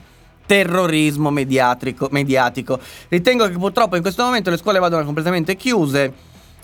[0.49, 2.79] terrorismo mediatico.
[3.07, 6.11] Ritengo che purtroppo in questo momento le scuole vadano completamente chiuse.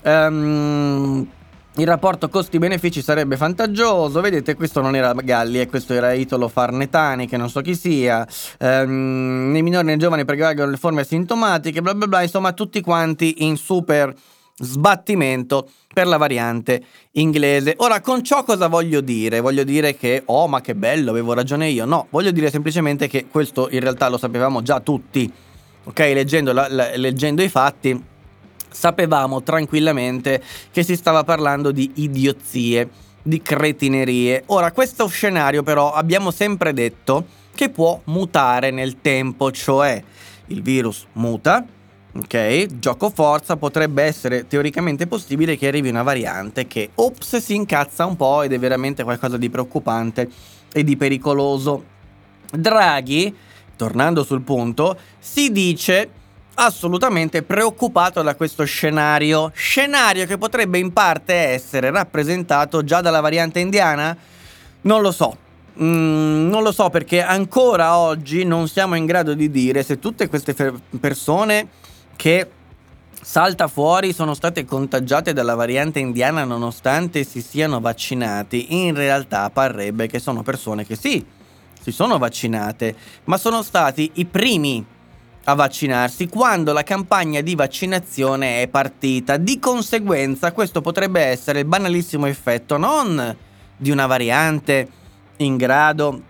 [0.01, 1.27] Um,
[1.75, 4.21] il rapporto costi-benefici sarebbe vantaggioso.
[4.21, 8.27] Vedete, questo non era Galli, e questo era Italo Farnetani, che non so chi sia.
[8.59, 12.23] Um, nei minori e nei giovani prevalgono le forme asintomatiche, bla bla bla.
[12.23, 14.15] Insomma, tutti quanti in super
[14.57, 17.75] sbattimento per la variante inglese.
[17.77, 19.39] Ora, con ciò cosa voglio dire?
[19.39, 21.85] Voglio dire che, oh, ma che bello, avevo ragione io.
[21.85, 25.31] No, voglio dire semplicemente che questo in realtà lo sapevamo già tutti.
[25.85, 28.01] Ok, leggendo, la, la, leggendo i fatti,
[28.69, 30.41] sapevamo tranquillamente
[30.71, 32.89] che si stava parlando di idiozie,
[33.21, 34.43] di cretinerie.
[34.47, 40.03] Ora, questo scenario però abbiamo sempre detto che può mutare nel tempo, cioè
[40.47, 41.65] il virus muta,
[42.17, 48.05] Ok, gioco forza potrebbe essere teoricamente possibile che arrivi una variante che ops si incazza
[48.05, 50.29] un po' ed è veramente qualcosa di preoccupante
[50.71, 51.83] e di pericoloso.
[52.51, 53.35] Draghi,
[53.75, 56.09] tornando sul punto, si dice
[56.53, 63.59] assolutamente preoccupato da questo scenario, scenario che potrebbe in parte essere rappresentato già dalla variante
[63.59, 64.15] indiana?
[64.83, 65.35] Non lo so,
[65.81, 70.29] Mm, non lo so perché ancora oggi non siamo in grado di dire se tutte
[70.29, 71.67] queste fe- persone
[72.25, 72.49] che
[73.21, 80.07] salta fuori sono state contagiate dalla variante indiana nonostante si siano vaccinati, in realtà parrebbe
[80.07, 81.23] che sono persone che sì,
[81.79, 84.83] si sono vaccinate, ma sono stati i primi
[85.43, 89.37] a vaccinarsi quando la campagna di vaccinazione è partita.
[89.37, 93.37] Di conseguenza questo potrebbe essere il banalissimo effetto non
[93.77, 94.87] di una variante
[95.37, 96.23] in grado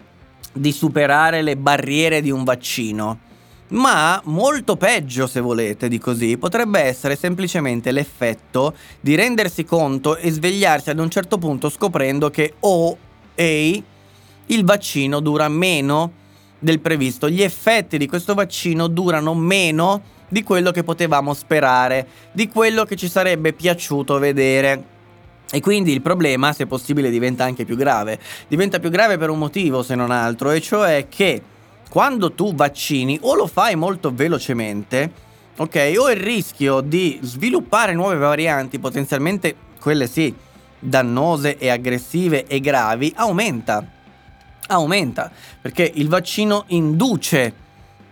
[0.51, 3.19] di superare le barriere di un vaccino,
[3.69, 10.29] ma molto peggio se volete di così, potrebbe essere semplicemente l'effetto di rendersi conto e
[10.29, 12.97] svegliarsi ad un certo punto scoprendo che oh,
[13.33, 13.83] ehi,
[14.47, 16.11] il vaccino dura meno
[16.59, 17.29] del previsto.
[17.29, 22.95] Gli effetti di questo vaccino durano meno di quello che potevamo sperare, di quello che
[22.95, 24.93] ci sarebbe piaciuto vedere.
[25.51, 28.19] E quindi il problema, se possibile, diventa anche più grave.
[28.47, 31.41] Diventa più grave per un motivo, se non altro, e cioè che
[31.95, 35.09] quando tu vaccini o lo fai molto velocemente,
[35.55, 40.35] ok, o il rischio di sviluppare nuove varianti, potenzialmente quelle sì,
[40.77, 43.89] dannose e aggressive e gravi, aumenta.
[44.67, 45.31] Aumenta
[45.61, 47.53] perché il vaccino induce,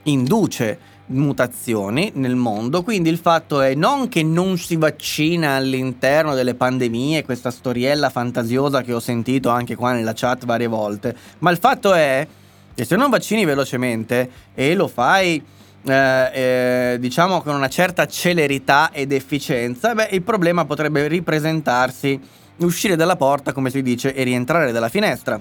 [0.03, 6.55] induce mutazioni nel mondo, quindi il fatto è non che non si vaccina all'interno delle
[6.55, 11.57] pandemie, questa storiella fantasiosa che ho sentito anche qua nella chat varie volte, ma il
[11.57, 12.25] fatto è
[12.75, 15.43] che se non vaccini velocemente e lo fai
[15.85, 22.19] eh, eh, diciamo con una certa celerità ed efficienza, beh, il problema potrebbe ripresentarsi,
[22.57, 25.39] uscire dalla porta, come si dice, e rientrare dalla finestra.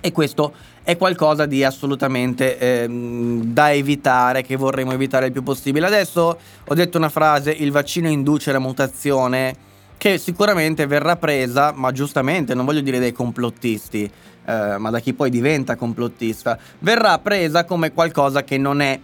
[0.00, 0.52] E questo
[0.84, 5.86] è qualcosa di assolutamente eh, da evitare, che vorremmo evitare il più possibile.
[5.86, 9.56] Adesso ho detto una frase, il vaccino induce la mutazione,
[9.96, 14.08] che sicuramente verrà presa, ma giustamente, non voglio dire dai complottisti,
[14.46, 18.98] eh, ma da chi poi diventa complottista, verrà presa come qualcosa che non è,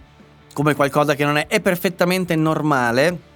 [0.53, 3.31] come qualcosa che non è, è perfettamente normale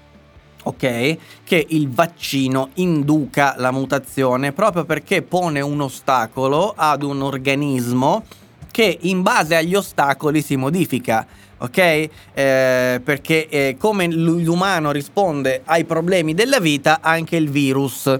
[0.68, 1.18] ok?
[1.44, 8.24] Che il vaccino induca la mutazione proprio perché pone un ostacolo ad un organismo
[8.70, 11.26] che in base agli ostacoli si modifica.
[11.60, 11.78] Ok?
[11.78, 18.16] Eh, perché eh, come l'umano risponde ai problemi della vita, anche il virus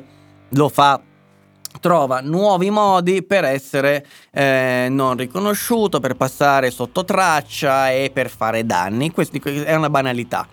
[0.50, 1.00] lo fa
[1.80, 8.66] trova nuovi modi per essere eh, non riconosciuto, per passare sotto traccia e per fare
[8.66, 9.12] danni.
[9.12, 10.48] Questa è una banalità,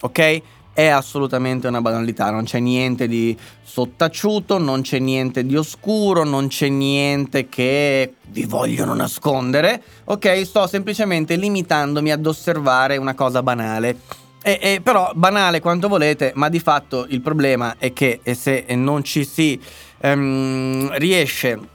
[0.00, 0.42] ok?
[0.76, 6.48] è assolutamente una banalità, non c'è niente di sottaciuto, non c'è niente di oscuro, non
[6.48, 10.44] c'è niente che vi vogliono nascondere, ok?
[10.44, 13.96] Sto semplicemente limitandomi ad osservare una cosa banale.
[14.42, 19.02] E, e, però banale quanto volete, ma di fatto il problema è che se non
[19.02, 19.58] ci si
[20.00, 21.74] um, riesce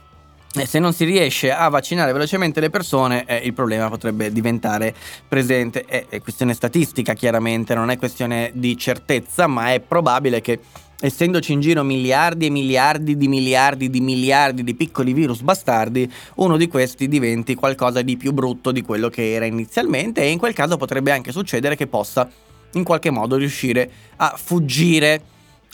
[0.54, 4.94] e se non si riesce a vaccinare velocemente le persone, eh, il problema potrebbe diventare
[5.26, 5.82] presente.
[5.86, 10.60] È, è, questione statistica, chiaramente, non è questione di certezza, ma è probabile che,
[11.00, 16.58] essendoci in giro miliardi e miliardi di miliardi di miliardi di piccoli virus bastardi, uno
[16.58, 20.20] di questi diventi qualcosa di più brutto di quello che era inizialmente.
[20.20, 22.28] E in quel caso potrebbe anche succedere che possa
[22.72, 25.22] in qualche modo riuscire a fuggire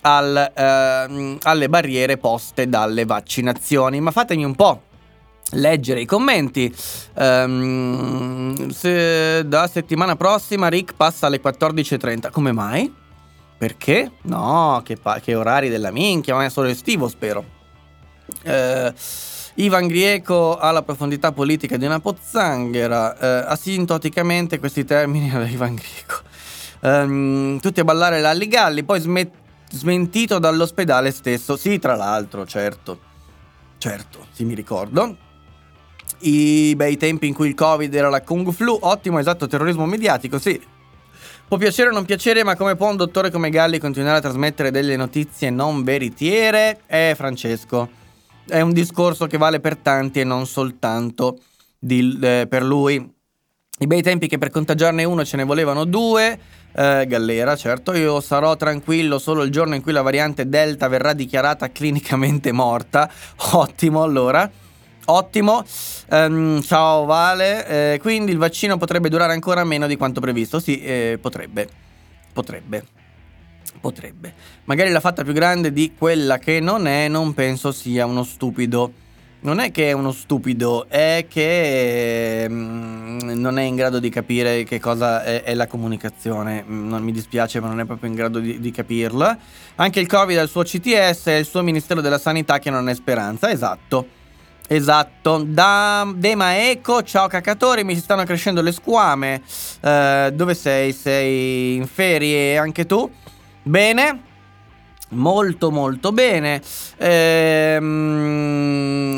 [0.02, 4.00] al, ehm, alle barriere poste dalle vaccinazioni.
[4.00, 4.82] Ma fatemi un po'
[5.52, 6.74] leggere i commenti.
[7.14, 12.30] Um, se da settimana prossima Rick passa alle 14.30.
[12.30, 12.92] Come mai?
[13.56, 14.12] Perché?
[14.22, 17.56] No, che, pa- che orari della minchia, ma è solo estivo, spero.
[18.44, 18.92] Uh,
[19.54, 23.16] Ivan Grieco ha la profondità politica di una pozzanghera.
[23.18, 26.26] Uh, asintoticamente questi termini alla Ivan Grieco.
[26.80, 31.56] Um, tutti a ballare l'alligalli, poi smet- smentito dall'ospedale stesso.
[31.56, 33.00] Sì, tra l'altro, certo.
[33.78, 35.16] Certo, sì, mi ricordo.
[36.20, 40.38] I bei tempi in cui il Covid era la Kung Flu, ottimo, esatto, terrorismo mediatico,
[40.38, 40.60] sì.
[41.46, 44.70] Può piacere o non piacere, ma come può un dottore come Galli continuare a trasmettere
[44.70, 46.80] delle notizie non veritiere?
[46.86, 47.88] Eh, Francesco,
[48.46, 51.38] è un discorso che vale per tanti e non soltanto
[51.78, 52.96] di, eh, per lui.
[53.80, 56.38] I bei tempi che per contagiarne uno ce ne volevano due.
[56.78, 61.12] Eh, Gallera, certo, io sarò tranquillo solo il giorno in cui la variante Delta verrà
[61.12, 63.10] dichiarata clinicamente morta.
[63.54, 64.48] Ottimo, allora.
[65.06, 65.64] Ottimo.
[66.10, 67.94] Um, ciao Vale.
[67.94, 70.60] Eh, quindi il vaccino potrebbe durare ancora meno di quanto previsto.
[70.60, 71.68] Sì, eh, potrebbe.
[72.32, 72.84] Potrebbe.
[73.80, 74.34] Potrebbe.
[74.66, 78.92] Magari l'ha fatta più grande di quella che non è, non penso sia uno stupido
[79.40, 84.64] non è che è uno stupido, è che mm, non è in grado di capire
[84.64, 86.64] che cosa è, è, la comunicazione.
[86.66, 89.38] Mm, non mi dispiace, ma non è proprio in grado di, di capirla.
[89.76, 92.88] Anche il Covid ha il suo CTS e il suo Ministero della Sanità che non
[92.88, 93.50] è speranza.
[93.50, 94.16] Esatto.
[94.70, 99.40] Esatto, da Dema Eco, ciao cacatori, mi si stanno crescendo le squame.
[99.80, 100.92] Uh, dove sei?
[100.92, 103.10] Sei in ferie anche tu?
[103.62, 104.24] Bene,
[105.10, 106.60] Molto molto bene.
[106.98, 108.44] Ehm,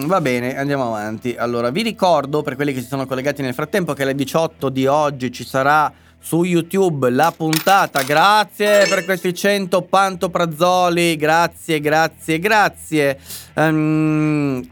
[0.07, 1.35] va bene, andiamo avanti.
[1.37, 4.87] Allora, vi ricordo per quelli che si sono collegati nel frattempo che alle 18 di
[4.87, 8.03] oggi ci sarà su YouTube la puntata.
[8.03, 11.17] Grazie per questi 100 pantoprazzoli.
[11.17, 13.19] Grazie, grazie, grazie.
[13.55, 14.63] Um,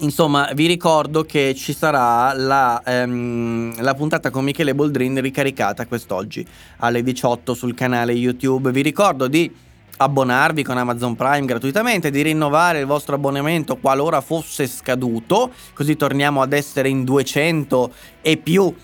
[0.00, 6.46] Insomma, vi ricordo che ci sarà la, ehm, la, puntata con Michele Boldrin ricaricata quest'oggi
[6.76, 8.70] alle 18 sul canale YouTube.
[8.70, 9.52] Vi ricordo di
[9.98, 16.40] abbonarvi con Amazon Prime gratuitamente, di rinnovare il vostro abbonamento qualora fosse scaduto, così torniamo
[16.40, 17.92] ad essere in 200
[18.22, 18.74] e più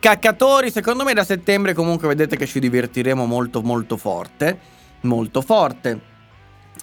[0.00, 0.70] caccatori.
[0.70, 4.58] Secondo me da settembre comunque vedete che ci divertiremo molto molto forte,
[5.02, 6.14] molto forte.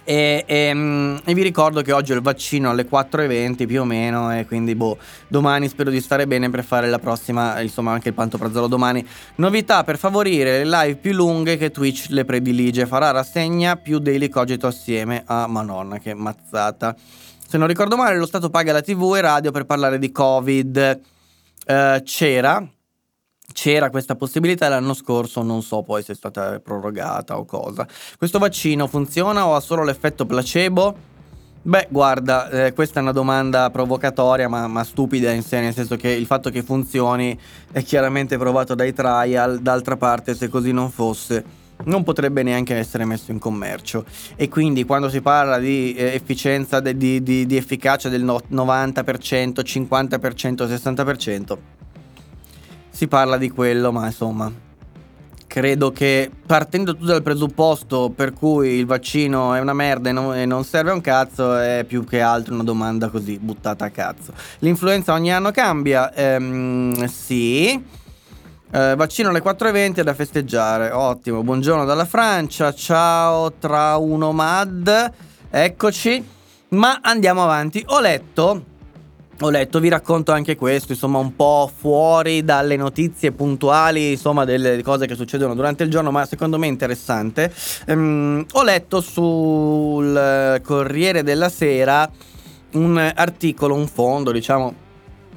[0.06, 3.84] E, e, ehm, e, vi ricordo che oggi ho il vaccino alle 4.20 più o
[3.84, 4.98] meno e quindi boh,
[5.28, 9.06] domani spero di stare bene per fare la prossima, insomma anche il pantoprazzolo domani.
[9.36, 14.28] Novità per favorire le live più lunghe che Twitch le predilige, farà rassegna più daily
[14.28, 16.94] cogito assieme a Manonna, che mazzata.
[17.46, 21.00] Se non ricordo male lo Stato paga la tv e radio per parlare di Covid.
[21.66, 22.62] Uh, c'era,
[23.54, 27.86] c'era questa possibilità l'anno scorso, non so poi se è stata prorogata o cosa.
[28.18, 31.12] Questo vaccino funziona o ha solo l'effetto placebo?
[31.62, 35.96] Beh, guarda, eh, questa è una domanda provocatoria ma, ma, stupida in sé, nel senso
[35.96, 37.38] che il fatto che funzioni
[37.72, 43.04] è chiaramente provato dai trial, d'altra parte se così non fosse non potrebbe neanche essere
[43.04, 44.04] messo in commercio
[44.36, 49.60] e quindi quando si parla di eh, efficienza, di, di, di efficacia del no, 90%,
[49.60, 51.58] 50%, 60%,
[52.94, 54.50] si parla di quello, ma insomma,
[55.48, 60.36] credo che partendo tu dal presupposto per cui il vaccino è una merda e non,
[60.36, 63.90] e non, serve a un cazzo, è più che altro una domanda così buttata a
[63.90, 64.32] cazzo.
[64.60, 66.14] L'influenza ogni anno cambia?
[66.14, 67.70] Ehm, sì.
[68.70, 70.92] Eh, vaccino alle 4.20 da festeggiare.
[70.92, 71.42] Ottimo.
[71.42, 72.72] Buongiorno dalla Francia.
[72.72, 75.12] Ciao tra uno mad.
[75.50, 76.24] Eccoci.
[76.68, 77.82] Ma andiamo avanti.
[77.88, 78.64] Ho letto
[79.40, 84.82] ho letto, vi racconto anche questo, insomma, un po' fuori dalle notizie puntuali, insomma, delle
[84.82, 87.52] cose che succedono durante il giorno, ma secondo me interessante.
[87.86, 92.08] Um, ho letto sul Corriere della Sera
[92.72, 94.74] un articolo, un fondo, diciamo,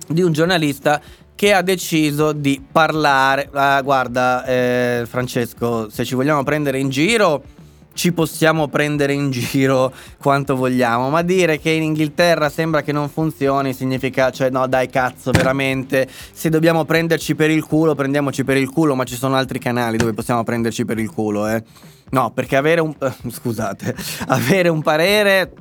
[0.07, 1.01] di un giornalista
[1.35, 3.49] che ha deciso di parlare.
[3.53, 7.43] Ah, guarda, eh, Francesco, se ci vogliamo prendere in giro
[7.97, 9.91] ci possiamo prendere in giro
[10.21, 14.87] quanto vogliamo, ma dire che in Inghilterra sembra che non funzioni significa, cioè no dai
[14.87, 19.35] cazzo, veramente, se dobbiamo prenderci per il culo, prendiamoci per il culo, ma ci sono
[19.35, 21.63] altri canali dove possiamo prenderci per il culo, eh.
[22.11, 22.95] No, perché avere un...
[23.27, 23.95] scusate,
[24.27, 25.51] avere un parere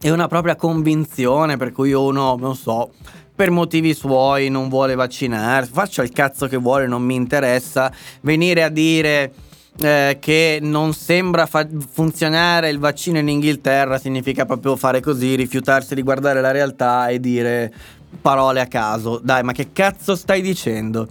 [0.00, 2.90] è una propria convinzione per cui uno, non so,
[3.36, 8.64] per motivi suoi non vuole vaccinarsi, faccia il cazzo che vuole, non mi interessa, venire
[8.64, 9.32] a dire
[9.80, 15.94] eh, che non sembra fa- funzionare il vaccino in Inghilterra significa proprio fare così, rifiutarsi
[15.94, 17.72] di guardare la realtà e dire
[18.20, 19.20] parole a caso.
[19.22, 21.08] Dai, ma che cazzo stai dicendo?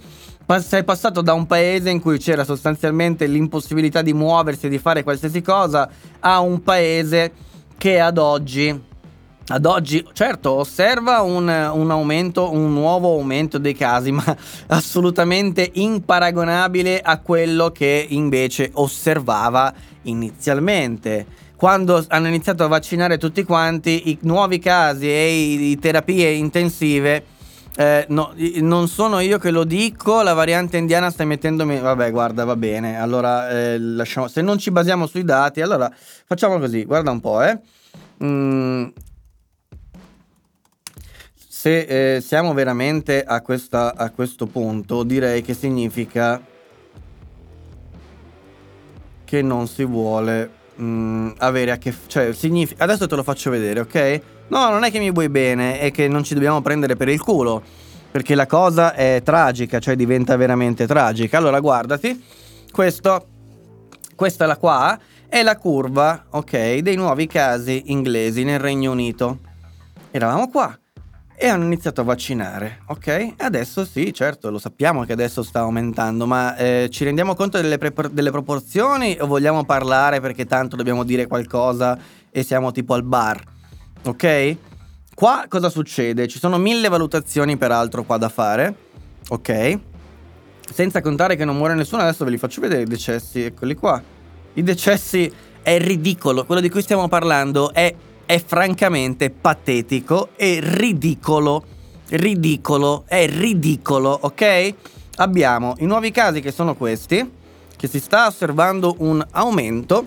[0.60, 5.02] sei passato da un paese in cui c'era sostanzialmente l'impossibilità di muoversi e di fare
[5.02, 5.90] qualsiasi cosa
[6.20, 7.32] a un paese
[7.76, 8.86] che ad oggi
[9.48, 14.36] ad oggi, certo, osserva un, un, aumento, un nuovo aumento dei casi, ma
[14.66, 19.72] assolutamente imparagonabile a quello che invece osservava
[20.02, 21.26] inizialmente.
[21.56, 25.28] Quando hanno iniziato a vaccinare tutti quanti, i nuovi casi e
[25.70, 27.24] i, terapie intensive,
[27.74, 31.80] eh, no, non sono io che lo dico, la variante indiana sta mettendomi...
[31.80, 34.28] Vabbè, guarda, va bene, allora eh, lasciamo...
[34.28, 35.90] Se non ci basiamo sui dati, allora
[36.26, 37.58] facciamo così, guarda un po', eh.
[38.22, 38.86] Mm,
[41.68, 46.40] se eh, siamo veramente a, questa, a questo punto, direi che significa
[49.22, 53.50] che non si vuole mh, mm, avere a che cioè significa adesso te lo faccio
[53.50, 54.20] vedere, ok?
[54.48, 57.20] No, non è che mi vuoi bene, è che non ci dobbiamo prendere per il
[57.20, 57.62] culo,
[58.10, 61.36] perché la cosa è tragica, cioè diventa veramente tragica.
[61.36, 62.24] Allora, guardati,
[62.72, 63.26] questo
[64.14, 64.98] questa la qua
[65.28, 69.40] è la curva, ok, dei nuovi casi inglesi nel Regno Unito.
[70.10, 70.74] Eravamo qua
[71.40, 73.34] e hanno iniziato a vaccinare, ok?
[73.36, 77.78] Adesso sì, certo, lo sappiamo che adesso sta aumentando, ma eh, ci rendiamo conto delle,
[77.78, 81.96] pre- delle, proporzioni o vogliamo parlare perché tanto dobbiamo dire qualcosa
[82.28, 83.40] e siamo tipo al bar,
[84.02, 84.56] ok?
[85.14, 86.26] Qua cosa succede?
[86.26, 88.74] Ci sono mille valutazioni peraltro qua da fare,
[89.28, 89.78] ok?
[90.72, 94.02] Senza contare che non muore nessuno, adesso ve li faccio vedere i decessi, eccoli qua.
[94.54, 95.32] I decessi
[95.62, 97.94] è ridicolo, quello di cui stiamo parlando è
[98.28, 101.64] è francamente patetico e ridicolo.
[102.10, 104.74] Ridicolo, è ridicolo, ok?
[105.16, 107.26] Abbiamo i nuovi casi che sono questi,
[107.74, 110.06] che si sta osservando un aumento,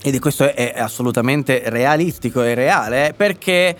[0.00, 3.76] e questo è, assolutamente realistico e reale, perché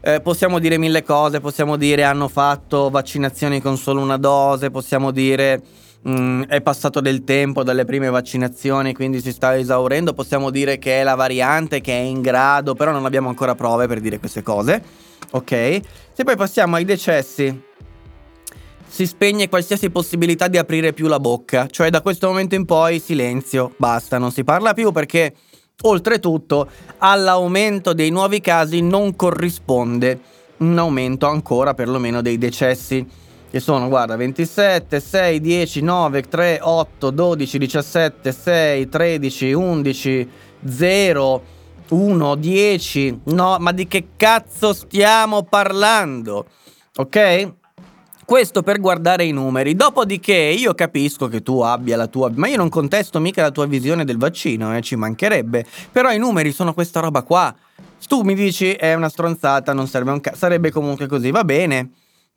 [0.00, 5.10] eh, possiamo dire mille cose, possiamo dire hanno fatto vaccinazioni con solo una dose, possiamo
[5.10, 5.60] dire
[6.08, 11.00] mm, è passato del tempo dalle prime vaccinazioni, quindi si sta esaurendo, possiamo dire che
[11.00, 14.42] è la variante che è in grado, però non abbiamo ancora prove per dire queste
[14.42, 14.82] cose.
[15.30, 15.80] Ok?
[16.12, 17.70] Se poi passiamo ai decessi,
[18.86, 23.00] si spegne qualsiasi possibilità di aprire più la bocca, cioè da questo momento in poi
[23.00, 25.34] silenzio, basta, non si parla più perché
[25.84, 30.20] oltretutto all'aumento dei nuovi casi non corrisponde
[30.58, 33.04] un aumento ancora perlomeno dei decessi
[33.52, 40.30] che sono, guarda, 27, 6, 10, 9, 3, 8, 12, 17, 6, 13, 11,
[40.66, 41.42] 0,
[41.90, 43.20] 1, 10.
[43.24, 46.46] No, ma di che cazzo stiamo parlando?
[46.96, 47.52] Ok?
[48.24, 49.74] Questo per guardare i numeri.
[49.74, 52.30] Dopodiché io capisco che tu abbia la tua...
[52.34, 55.66] Ma io non contesto mica la tua visione del vaccino, eh, ci mancherebbe.
[55.92, 57.54] Però i numeri sono questa roba qua.
[58.08, 60.38] Tu mi dici è una stronzata, non serve un cazzo.
[60.38, 61.90] Sarebbe comunque così, va bene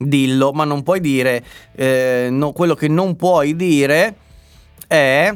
[0.06, 1.44] dillo, ma non puoi dire,
[1.74, 4.16] eh, no, quello che non puoi dire
[4.88, 5.34] è...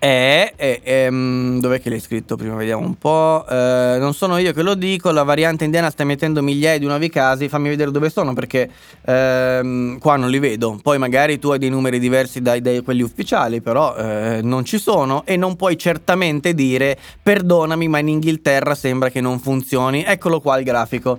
[0.00, 2.54] È, è, è ehm, dov'è che l'hai scritto prima?
[2.54, 3.44] Vediamo un po'.
[3.46, 5.10] Eh, non sono io che lo dico.
[5.10, 7.50] La variante indiana sta mettendo migliaia di nuovi casi.
[7.50, 8.70] Fammi vedere dove sono perché
[9.04, 10.78] ehm, qua non li vedo.
[10.82, 14.78] Poi magari tu hai dei numeri diversi dai, dai quelli ufficiali, però eh, non ci
[14.78, 15.22] sono.
[15.26, 20.02] E non puoi certamente dire: Perdonami, ma in Inghilterra sembra che non funzioni.
[20.02, 21.18] Eccolo qua il grafico.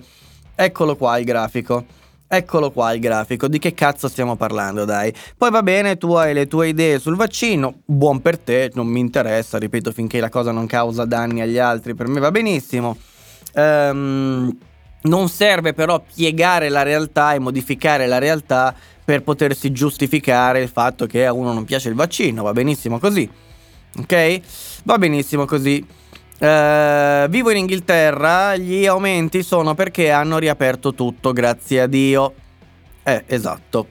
[0.56, 1.86] Eccolo qua il grafico.
[2.34, 5.14] Eccolo qua il grafico, di che cazzo stiamo parlando, dai.
[5.36, 9.02] Poi va bene, tu hai le tue idee sul vaccino, buon per te, non mi
[9.02, 12.96] interessa, ripeto, finché la cosa non causa danni agli altri, per me va benissimo.
[13.54, 14.58] Ehm,
[15.02, 18.74] non serve però piegare la realtà e modificare la realtà
[19.04, 23.30] per potersi giustificare il fatto che a uno non piace il vaccino, va benissimo così.
[23.98, 24.40] Ok?
[24.86, 25.86] Va benissimo così.
[26.42, 32.34] Uh, vivo in Inghilterra, gli aumenti sono perché hanno riaperto tutto, grazie a Dio.
[33.04, 33.86] Eh, esatto.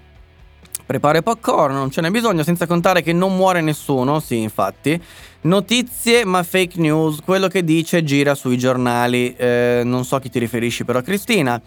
[0.85, 5.01] Prepare popcorn, non ce n'è bisogno, senza contare che non muore nessuno, sì, infatti.
[5.43, 9.33] Notizie ma fake news, quello che dice gira sui giornali.
[9.37, 11.63] Eh, non so a chi ti riferisci però, Cristina.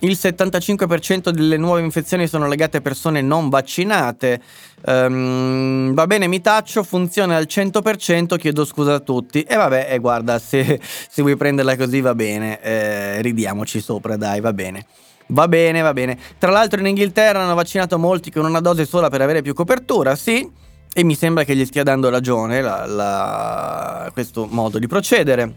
[0.00, 4.42] Il 75% delle nuove infezioni sono legate a persone non vaccinate.
[4.86, 9.42] Um, va bene, mi taccio, funziona al 100%, chiedo scusa a tutti.
[9.42, 14.40] E vabbè, e guarda, se, se, vuoi prenderla così va bene, eh, ridiamoci sopra, dai,
[14.40, 14.84] va bene.
[15.28, 16.18] Va bene, va bene.
[16.38, 20.16] Tra l'altro in Inghilterra hanno vaccinato molti con una dose sola per avere più copertura,
[20.16, 20.46] sì.
[20.92, 25.54] E mi sembra che gli stia dando ragione la, la, questo modo di procedere.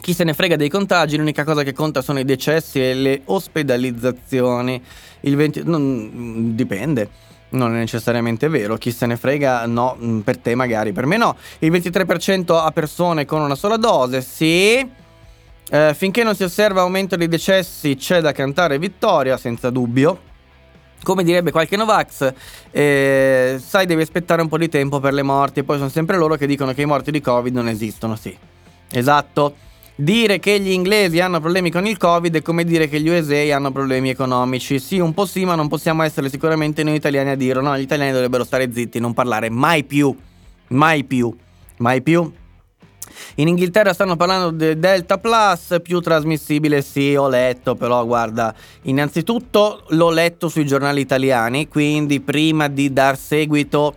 [0.00, 3.20] Chi se ne frega dei contagi, l'unica cosa che conta sono i decessi e le
[3.26, 4.82] ospedalizzazioni.
[5.20, 5.62] Il 20...
[5.64, 7.25] Non, dipende.
[7.48, 11.16] Non è necessariamente vero, chi se ne frega, no, mm, per te magari, per me
[11.16, 11.36] no.
[11.60, 15.04] Il 23% a persone con una sola dose, sì.
[15.68, 20.34] Eh, finché non si osserva aumento dei decessi c'è da cantare vittoria, senza dubbio.
[21.02, 22.32] Come direbbe qualche Novax,
[22.72, 26.16] eh, sai devi aspettare un po' di tempo per le morti e poi sono sempre
[26.16, 28.36] loro che dicono che i morti di Covid non esistono, sì.
[28.90, 29.65] Esatto.
[29.98, 33.56] Dire che gli inglesi hanno problemi con il Covid è come dire che gli USA
[33.56, 34.78] hanno problemi economici.
[34.78, 37.62] Sì, un po' sì, ma non possiamo essere sicuramente noi italiani a dirlo.
[37.62, 40.14] No, gli italiani dovrebbero stare zitti, non parlare mai più.
[40.68, 41.34] Mai più.
[41.78, 42.30] Mai più.
[43.36, 49.84] In Inghilterra stanno parlando del Delta Plus, più trasmissibile, sì, ho letto, però guarda, innanzitutto
[49.88, 53.96] l'ho letto sui giornali italiani, quindi prima di dar seguito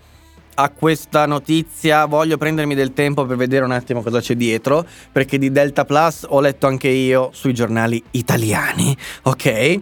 [0.61, 5.37] a questa notizia voglio prendermi del tempo per vedere un attimo cosa c'è dietro, perché
[5.37, 9.79] di Delta Plus ho letto anche io sui giornali italiani, ok?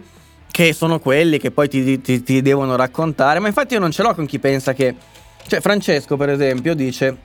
[0.48, 4.02] Che sono quelli che poi ti, ti, ti devono raccontare, ma infatti io non ce
[4.02, 4.94] l'ho con chi pensa che...
[5.48, 7.16] Cioè Francesco per esempio dice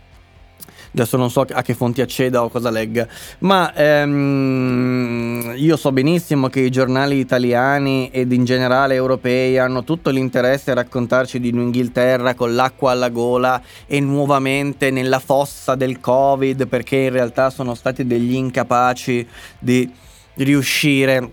[0.93, 3.07] adesso non so a che fonti acceda o cosa legga,
[3.39, 10.11] ma ehm, io so benissimo che i giornali italiani ed in generale europei hanno tutto
[10.11, 16.67] l'interesse a raccontarci di Inghilterra con l'acqua alla gola e nuovamente nella fossa del Covid
[16.67, 19.27] perché in realtà sono stati degli incapaci
[19.59, 19.91] di
[20.35, 21.31] riuscire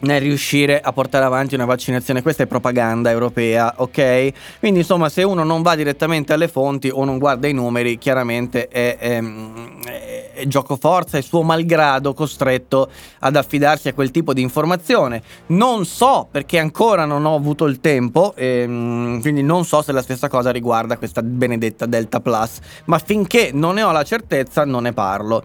[0.00, 2.22] nel riuscire a portare avanti una vaccinazione.
[2.22, 4.58] Questa è propaganda europea, ok?
[4.58, 8.68] Quindi insomma se uno non va direttamente alle fonti o non guarda i numeri, chiaramente
[8.68, 12.90] è, è, è, è gioco forza, è suo malgrado costretto
[13.20, 15.22] ad affidarsi a quel tipo di informazione.
[15.46, 20.02] Non so perché ancora non ho avuto il tempo, ehm, quindi non so se la
[20.02, 24.84] stessa cosa riguarda questa benedetta Delta Plus, ma finché non ne ho la certezza non
[24.84, 25.42] ne parlo.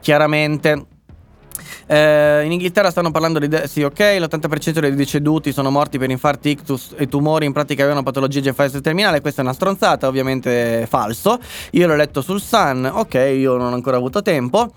[0.00, 0.86] Chiaramente
[1.86, 3.48] eh, in Inghilterra stanno parlando di...
[3.48, 7.82] De- sì, ok, l'80% dei deceduti sono morti per infarti, ictus e tumori, in pratica
[7.82, 11.38] avevano patologie già in fase terminale, questa è una stronzata, ovviamente falso.
[11.72, 14.72] Io l'ho letto sul Sun, ok, io non ho ancora avuto tempo.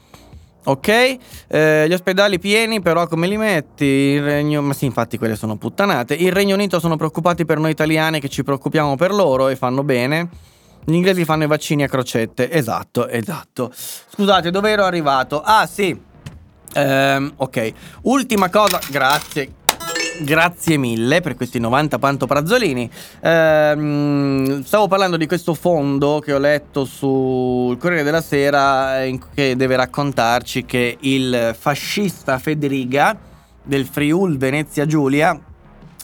[0.68, 1.18] Ok,
[1.48, 3.86] eh, gli ospedali pieni, però come li metti?
[3.86, 4.64] Il Regno...
[4.64, 6.16] Ma sì, infatti quelle sono puttanate.
[6.16, 9.84] Il Regno Unito sono preoccupati per noi italiani che ci preoccupiamo per loro e fanno
[9.84, 10.28] bene.
[10.84, 12.50] Gli inglesi fanno i vaccini a crocette.
[12.50, 13.72] Esatto, esatto.
[13.76, 15.40] Scusate, dove ero arrivato?
[15.42, 15.96] Ah, sì.
[16.76, 17.74] Ehm, ok.
[18.04, 19.64] Ultima cosa, grazie.
[20.22, 22.90] Grazie mille per questi 90 pantoprazzolini.
[23.22, 29.56] Ehm, stavo parlando di questo fondo che ho letto sul Corriere della Sera eh, che
[29.58, 33.18] deve raccontarci che il fascista Federica
[33.62, 35.38] del Friul Venezia Giulia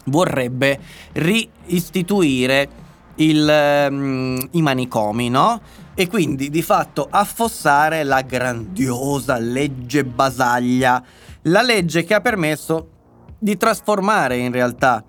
[0.05, 0.79] vorrebbe
[1.13, 2.67] riistituire
[3.15, 5.61] il, um, i manicomi, no?
[6.01, 10.99] E quindi di fatto affossare la grandiosa legge Basaglia,
[11.43, 12.89] la legge che ha permesso
[13.37, 15.05] di trasformare in realtà,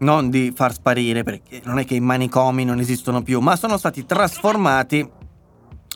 [0.00, 3.78] non di far sparire, perché non è che i manicomi non esistono più, ma sono
[3.78, 5.10] stati trasformati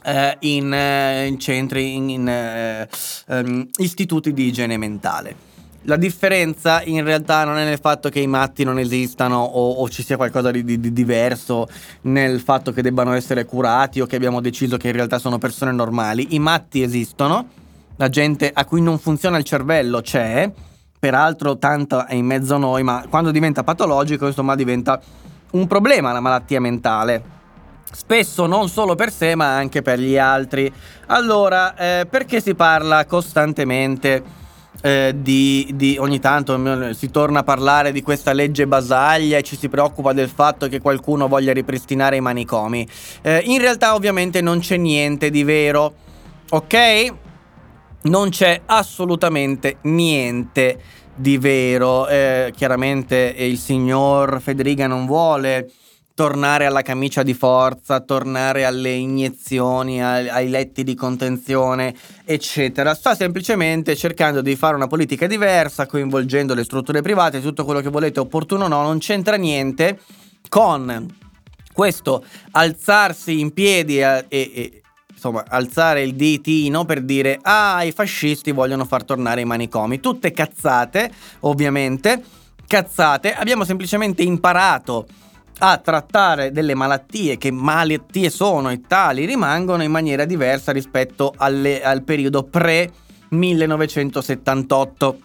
[0.05, 2.89] eh, in, eh, in, centri, in, in eh,
[3.27, 5.48] um, istituti di igiene mentale.
[5.83, 9.89] La differenza in realtà non è nel fatto che i matti non esistano o, o
[9.89, 11.69] ci sia qualcosa di, di, di, diverso
[12.03, 15.73] nel fatto che debbano essere curati o che abbiamo deciso che in realtà sono persone
[15.73, 16.35] normali.
[16.35, 17.49] I matti esistono,
[17.97, 20.51] la gente a cui non funziona il cervello c'è,
[20.99, 25.01] peraltro tanto è in mezzo a noi, ma quando diventa patologico, insomma, diventa
[25.53, 27.37] un problema la malattia mentale.
[27.91, 30.71] Spesso non solo per sé, ma anche per gli altri.
[31.07, 34.37] Allora, eh, perché si parla costantemente
[34.83, 39.57] eh, di, di, ogni tanto si torna a parlare di questa legge Basaglia e ci
[39.57, 42.87] si preoccupa del fatto che qualcuno voglia ripristinare i manicomi.
[43.23, 45.95] Eh, in realtà, ovviamente, non c'è niente di vero,
[46.51, 47.15] ok?
[48.03, 50.81] non c'è assolutamente niente
[51.15, 52.07] di vero.
[52.07, 55.71] Eh, chiaramente il signor Federica non vuole
[56.19, 61.95] tornare alla camicia di forza, tornare alle iniezioni, ai, ai, letti di contenzione,
[62.25, 62.93] eccetera.
[62.97, 67.89] Sta semplicemente cercando di fare una politica diversa, coinvolgendo le strutture private, tutto quello che
[67.89, 70.01] volete, opportuno o no, non c'entra niente
[70.49, 71.07] con
[71.73, 78.51] questo alzarsi in piedi e, e, insomma, alzare il ditino per dire ah, i fascisti
[78.51, 80.01] vogliono far tornare i manicomi.
[80.01, 81.13] Tutte cazzate,
[81.43, 82.21] ovviamente,
[82.67, 83.35] cazzate.
[83.35, 85.07] Abbiamo semplicemente imparato
[85.59, 91.83] a trattare delle malattie che malattie sono e tali rimangono in maniera diversa rispetto alle,
[91.83, 92.91] al periodo pre
[93.31, 95.19] 1978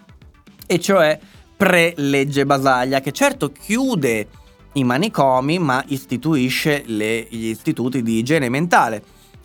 [0.65, 1.19] e cioè
[1.55, 4.27] pre legge Basaglia che certo chiude
[4.73, 9.03] i manicomi ma istituisce le, gli istituti di igiene mentale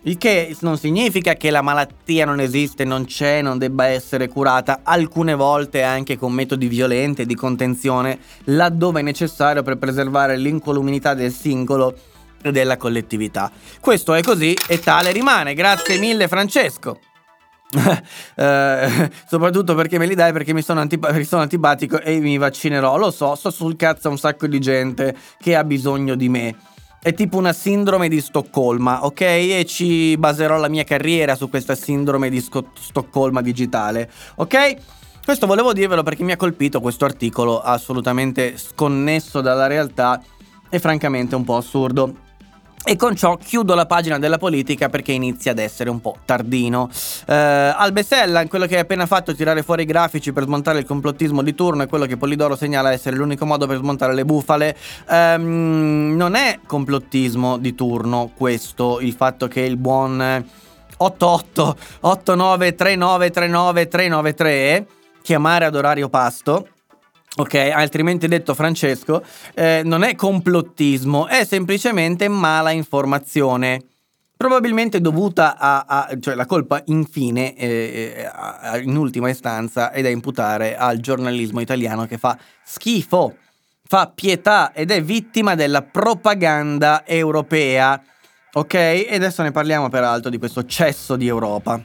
[0.09, 4.79] il che non significa che la malattia non esiste, non c'è, non debba essere curata,
[4.81, 11.31] alcune volte anche con metodi violenti di contenzione, laddove è necessario per preservare l'incolumità del
[11.31, 11.95] singolo
[12.41, 13.51] e della collettività.
[13.79, 15.53] Questo è così e tale rimane.
[15.53, 16.99] Grazie mille Francesco.
[18.35, 22.97] eh, soprattutto perché me li dai perché mi sono, antip- sono antipatico e mi vaccinerò.
[22.97, 26.55] Lo so, sto sul cazzo a un sacco di gente che ha bisogno di me.
[27.01, 29.21] È tipo una sindrome di Stoccolma, ok?
[29.21, 34.75] E ci baserò la mia carriera su questa sindrome di Sco- Stoccolma digitale, ok?
[35.23, 40.21] Questo volevo dirvelo perché mi ha colpito questo articolo assolutamente sconnesso dalla realtà
[40.69, 42.27] e francamente un po' assurdo.
[42.85, 46.89] E con ciò chiudo la pagina della politica perché inizia ad essere un po' tardino.
[47.27, 47.33] Uh,
[47.75, 51.43] Albesella, in quello che hai appena fatto, tirare fuori i grafici per smontare il complottismo
[51.43, 54.75] di turno, è quello che Polidoro segnala essere l'unico modo per smontare le bufale.
[55.09, 60.45] Um, non è complottismo di turno questo, il fatto che il buon
[60.97, 64.87] 88 89 39 39 393
[65.21, 66.67] chiamare ad orario pasto
[67.35, 67.53] ok?
[67.73, 69.23] Altrimenti detto Francesco,
[69.53, 73.83] eh, non è complottismo, è semplicemente mala informazione.
[74.35, 80.09] Probabilmente dovuta a, a cioè la colpa infine, eh, a, in ultima istanza, è da
[80.09, 83.35] imputare al giornalismo italiano che fa schifo,
[83.85, 88.01] fa pietà ed è vittima della propaganda europea.
[88.53, 88.73] Ok?
[88.73, 91.81] E adesso ne parliamo peraltro di questo cesso di Europa.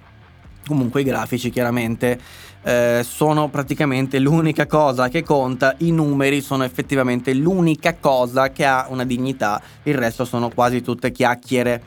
[0.66, 2.18] Comunque i grafici chiaramente
[2.64, 8.86] eh, sono praticamente l'unica cosa che conta, i numeri sono effettivamente l'unica cosa che ha
[8.88, 11.82] una dignità, il resto sono quasi tutte chiacchiere.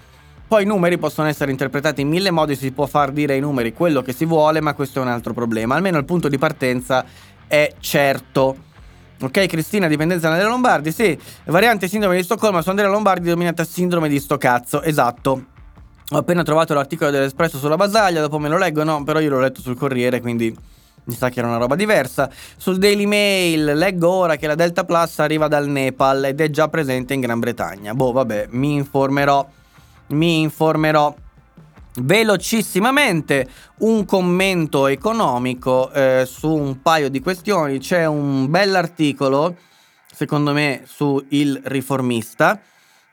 [0.48, 3.74] Poi i numeri possono essere interpretati in mille modi, si può far dire ai numeri
[3.74, 5.76] quello che si vuole, ma questo è un altro problema.
[5.76, 7.04] Almeno il punto di partenza
[7.48, 8.56] è certo.
[9.20, 11.18] Ok, Cristina, dipendenza della Lombardi, sì.
[11.46, 15.57] Variante sindrome di Stoccolma, Sondera Lombardi dominata sindrome di sto cazzo, esatto.
[16.12, 19.42] Ho appena trovato l'articolo dell'Espresso sulla Basaglia, dopo me lo leggo, no, però io l'ho
[19.42, 20.56] letto sul Corriere, quindi
[21.04, 22.30] mi sa che era una roba diversa.
[22.56, 26.70] Sul Daily Mail leggo ora che la Delta Plus arriva dal Nepal ed è già
[26.70, 27.94] presente in Gran Bretagna.
[27.94, 29.46] Boh, vabbè, mi informerò.
[30.08, 31.14] Mi informerò.
[32.00, 33.50] Velocissimamente
[33.80, 37.80] un commento economico eh, su un paio di questioni.
[37.80, 39.56] C'è un bell'articolo,
[40.14, 42.62] secondo me, su Il Riformista,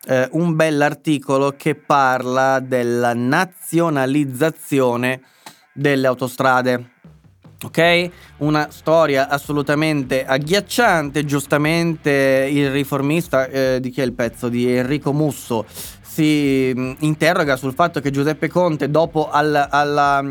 [0.07, 5.23] eh, un bell'articolo che parla della nazionalizzazione
[5.73, 6.91] delle autostrade.
[7.65, 8.11] Ok?
[8.39, 11.25] Una storia assolutamente agghiacciante.
[11.25, 14.49] Giustamente il riformista, eh, di chi è il pezzo?
[14.49, 15.65] Di Enrico Musso,
[16.03, 20.23] si mh, interroga sul fatto che Giuseppe Conte, dopo al, alla,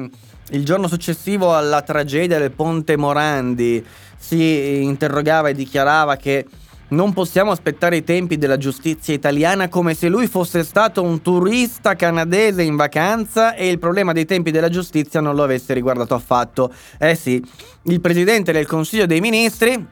[0.52, 3.84] il giorno successivo alla tragedia del Ponte Morandi,
[4.16, 6.46] si interrogava e dichiarava che
[6.94, 11.96] non possiamo aspettare i tempi della giustizia italiana come se lui fosse stato un turista
[11.96, 16.72] canadese in vacanza e il problema dei tempi della giustizia non lo avesse riguardato affatto.
[17.00, 17.44] Eh sì,
[17.84, 19.86] il presidente del Consiglio dei Ministri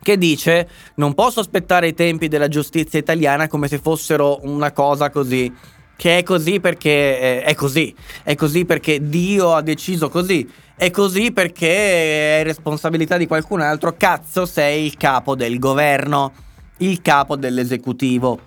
[0.00, 5.10] che dice non posso aspettare i tempi della giustizia italiana come se fossero una cosa
[5.10, 5.52] così
[5.98, 7.92] che è così perché eh, è così,
[8.22, 13.96] è così perché Dio ha deciso così, è così perché è responsabilità di qualcun altro,
[13.96, 16.32] cazzo sei il capo del governo,
[16.76, 18.38] il capo dell'esecutivo.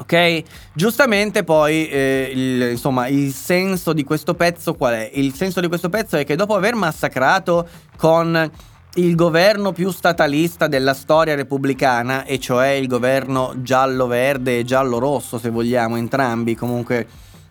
[0.00, 0.42] Ok?
[0.72, 5.10] Giustamente poi, eh, il, insomma, il senso di questo pezzo qual è?
[5.14, 8.50] Il senso di questo pezzo è che dopo aver massacrato con
[8.94, 15.50] il governo più statalista della storia repubblicana, e cioè il governo giallo-verde e giallo-rosso, se
[15.50, 17.06] vogliamo, entrambi comunque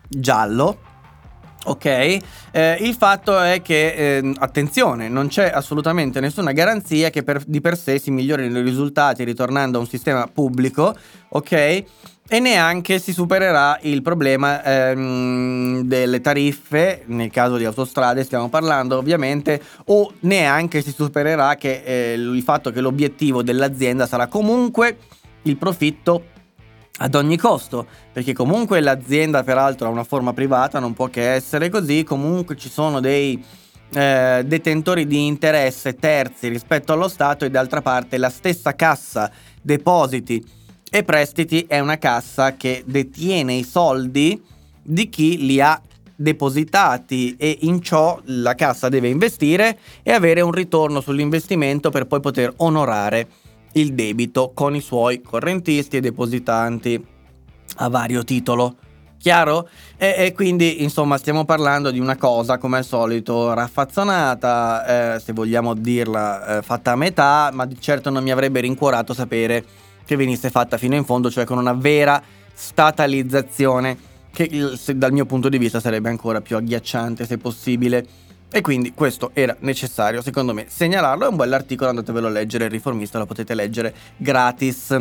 [0.08, 0.78] giallo.
[1.66, 7.42] Ok, eh, il fatto è che, eh, attenzione, non c'è assolutamente nessuna garanzia che per,
[7.46, 10.94] di per sé si migliorino i risultati ritornando a un sistema pubblico,
[11.28, 11.84] ok?
[12.26, 18.96] E neanche si supererà il problema ehm, delle tariffe, nel caso di autostrade stiamo parlando
[18.96, 24.96] ovviamente, o neanche si supererà che, eh, il fatto che l'obiettivo dell'azienda sarà comunque
[25.42, 26.24] il profitto
[26.98, 31.68] ad ogni costo, perché comunque l'azienda peraltro ha una forma privata, non può che essere
[31.68, 33.44] così, comunque ci sono dei
[33.92, 40.62] eh, detentori di interesse terzi rispetto allo Stato e d'altra parte la stessa cassa depositi
[40.94, 44.40] e prestiti è una cassa che detiene i soldi
[44.80, 45.82] di chi li ha
[46.14, 52.20] depositati e in ciò la cassa deve investire e avere un ritorno sull'investimento per poi
[52.20, 53.26] poter onorare
[53.72, 57.04] il debito con i suoi correntisti e depositanti
[57.78, 58.76] a vario titolo.
[59.18, 59.68] Chiaro?
[59.96, 65.32] E, e, quindi insomma stiamo parlando di una cosa come al solito raffazzonata, eh, se
[65.32, 70.16] vogliamo dirla eh, fatta a metà, ma di certo non mi avrebbe rincuorato sapere che
[70.16, 74.48] venisse fatta fino in fondo, cioè con una vera statalizzazione che
[74.94, 78.06] dal mio punto di vista sarebbe ancora più agghiacciante se possibile.
[78.50, 81.24] E quindi questo era necessario, secondo me, segnalarlo.
[81.24, 84.96] È un bell'articolo, andatevelo a leggere, il riformista lo potete leggere gratis.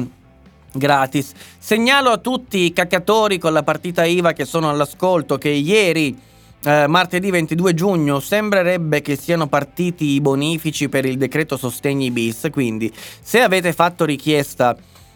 [0.71, 1.33] Gratis.
[1.59, 6.17] Segnalo a tutti i caccatori con la partita IVA che sono all'ascolto che ieri,
[6.63, 12.47] eh, martedì 22 giugno, sembrerebbe che siano partiti i bonifici per il decreto sostegni bis.
[12.51, 12.91] Quindi,
[13.21, 14.75] se avete fatto richiesta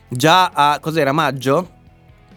[0.09, 1.75] già a cos'era maggio?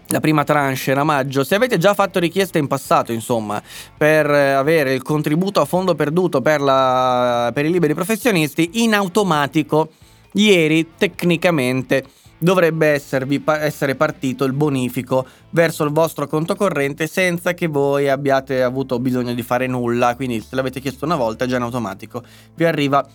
[0.09, 1.45] La prima tranche era maggio.
[1.45, 3.63] Se avete già fatto richiesta in passato, insomma,
[3.97, 8.95] per eh, avere il contributo a fondo perduto per, la, per i liberi professionisti, in
[8.95, 9.91] automatico,
[10.33, 12.05] ieri tecnicamente
[12.39, 18.63] dovrebbe esservi, essere partito il bonifico verso il vostro conto corrente senza che voi abbiate
[18.63, 20.17] avuto bisogno di fare nulla.
[20.17, 22.25] Quindi, se l'avete chiesto una volta, già in automatico
[22.57, 23.07] vi arriva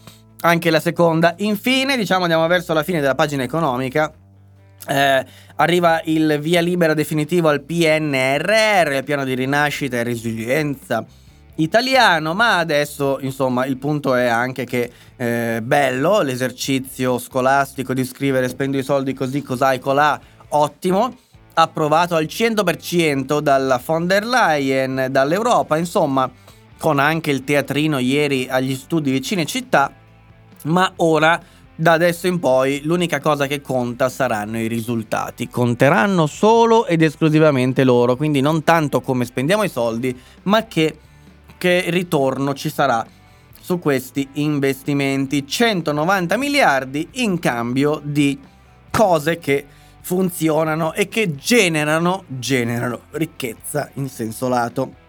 [0.41, 1.33] anche la seconda.
[1.39, 4.13] Infine, diciamo, andiamo verso la fine della pagina economica
[4.87, 5.25] eh,
[5.55, 11.05] arriva il via libera definitivo al PNRR, il piano di rinascita e resilienza
[11.55, 18.49] italiano, ma adesso insomma il punto è anche che eh, bello l'esercizio scolastico di scrivere
[18.49, 20.19] spendo i soldi così cos'hai colà,
[20.49, 21.15] ottimo,
[21.53, 26.29] approvato al 100% dalla von der Leyen, dall'Europa, insomma
[26.77, 29.91] con anche il teatrino ieri agli studi vicine città,
[30.63, 31.41] ma ora
[31.75, 35.49] da adesso in poi l'unica cosa che conta saranno i risultati.
[35.49, 40.97] Conteranno solo ed esclusivamente loro, quindi non tanto come spendiamo i soldi, ma che,
[41.57, 43.05] che ritorno ci sarà
[43.59, 45.45] su questi investimenti.
[45.45, 48.39] 190 miliardi in cambio di
[48.89, 49.65] cose che
[49.99, 55.03] funzionano e che generano, generano ricchezza in senso lato.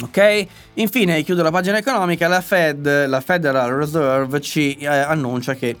[0.00, 0.46] Ok?
[0.74, 5.76] Infine, chiudo la pagina economica, la Fed, la Federal Reserve ci eh, annuncia che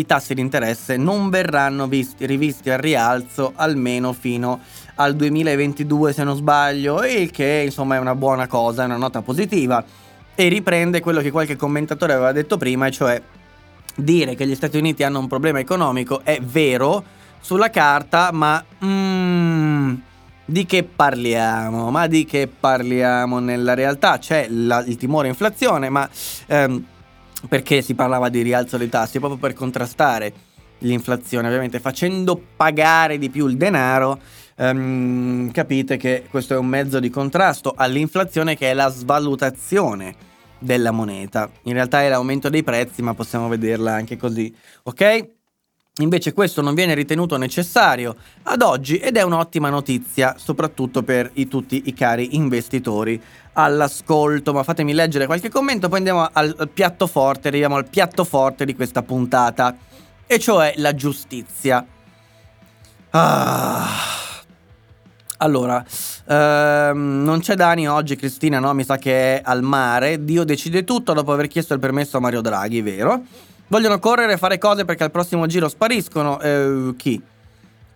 [0.00, 4.60] i tassi di interesse non verranno visti, rivisti al rialzo almeno fino
[4.96, 9.22] al 2022 se non sbaglio, il che insomma è una buona cosa, è una nota
[9.22, 9.82] positiva
[10.34, 13.22] e riprende quello che qualche commentatore aveva detto prima, e cioè
[13.94, 17.02] dire che gli Stati Uniti hanno un problema economico è vero
[17.40, 19.94] sulla carta, ma mm,
[20.44, 21.90] di che parliamo?
[21.90, 24.18] Ma di che parliamo nella realtà?
[24.18, 26.08] C'è la, il timore inflazione, ma
[26.46, 26.84] ehm,
[27.48, 29.18] perché si parlava di rialzo dei tassi?
[29.18, 30.32] Proprio per contrastare
[30.80, 34.20] l'inflazione, ovviamente facendo pagare di più il denaro.
[34.56, 40.14] Ehm, capite che questo è un mezzo di contrasto all'inflazione che è la svalutazione
[40.58, 41.50] della moneta.
[41.62, 45.28] In realtà è l'aumento dei prezzi, ma possiamo vederla anche così, ok?
[46.00, 51.48] Invece questo non viene ritenuto necessario ad oggi ed è un'ottima notizia, soprattutto per i,
[51.48, 53.20] tutti i cari investitori
[53.52, 54.52] all'ascolto.
[54.52, 58.64] Ma fatemi leggere qualche commento, poi andiamo al, al piatto forte, arriviamo al piatto forte
[58.64, 59.76] di questa puntata,
[60.26, 61.84] e cioè la giustizia.
[63.10, 64.18] Ah.
[65.42, 65.82] Allora,
[66.26, 68.74] ehm, non c'è Dani oggi, Cristina, no?
[68.74, 70.22] Mi sa che è al mare.
[70.22, 73.22] Dio decide tutto dopo aver chiesto il permesso a Mario Draghi, vero?
[73.68, 76.40] Vogliono correre e fare cose perché al prossimo giro spariscono.
[76.40, 77.22] Eh, chi?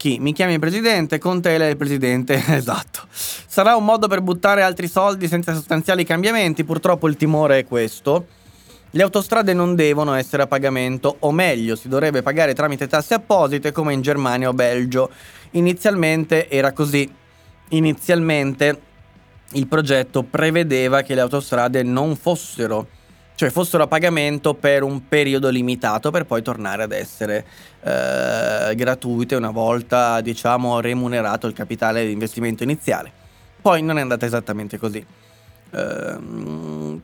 [0.04, 0.18] Chi?
[0.20, 1.16] Mi chiami presidente?
[1.16, 2.34] Conte è il presidente.
[2.54, 3.06] esatto.
[3.10, 6.62] Sarà un modo per buttare altri soldi senza sostanziali cambiamenti.
[6.62, 8.26] Purtroppo il timore è questo.
[8.90, 13.72] Le autostrade non devono essere a pagamento, o meglio, si dovrebbe pagare tramite tasse apposite
[13.72, 15.08] come in Germania o Belgio.
[15.52, 17.10] Inizialmente era così.
[17.70, 18.80] Inizialmente
[19.52, 22.88] il progetto prevedeva che le autostrade non fossero
[23.36, 27.44] cioè fossero a pagamento per un periodo limitato per poi tornare ad essere
[27.82, 33.10] eh, gratuite una volta diciamo remunerato il capitale di investimento iniziale.
[33.60, 35.04] Poi non è andata esattamente così.
[35.70, 37.02] Ehm,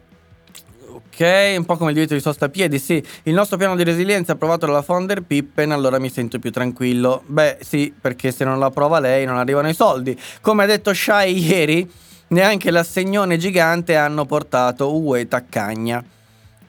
[0.89, 3.03] ok, un po' come il diritto di sosta a piedi, sì.
[3.25, 7.23] Il nostro piano di resilienza approvato dalla Fonder Pippen, allora mi sento più tranquillo.
[7.27, 10.19] Beh, sì, perché se non lo approva lei non arrivano i soldi.
[10.43, 11.91] Come ha detto Shai ieri,
[12.29, 16.05] neanche l'assegnone gigante hanno portato UE Taccagna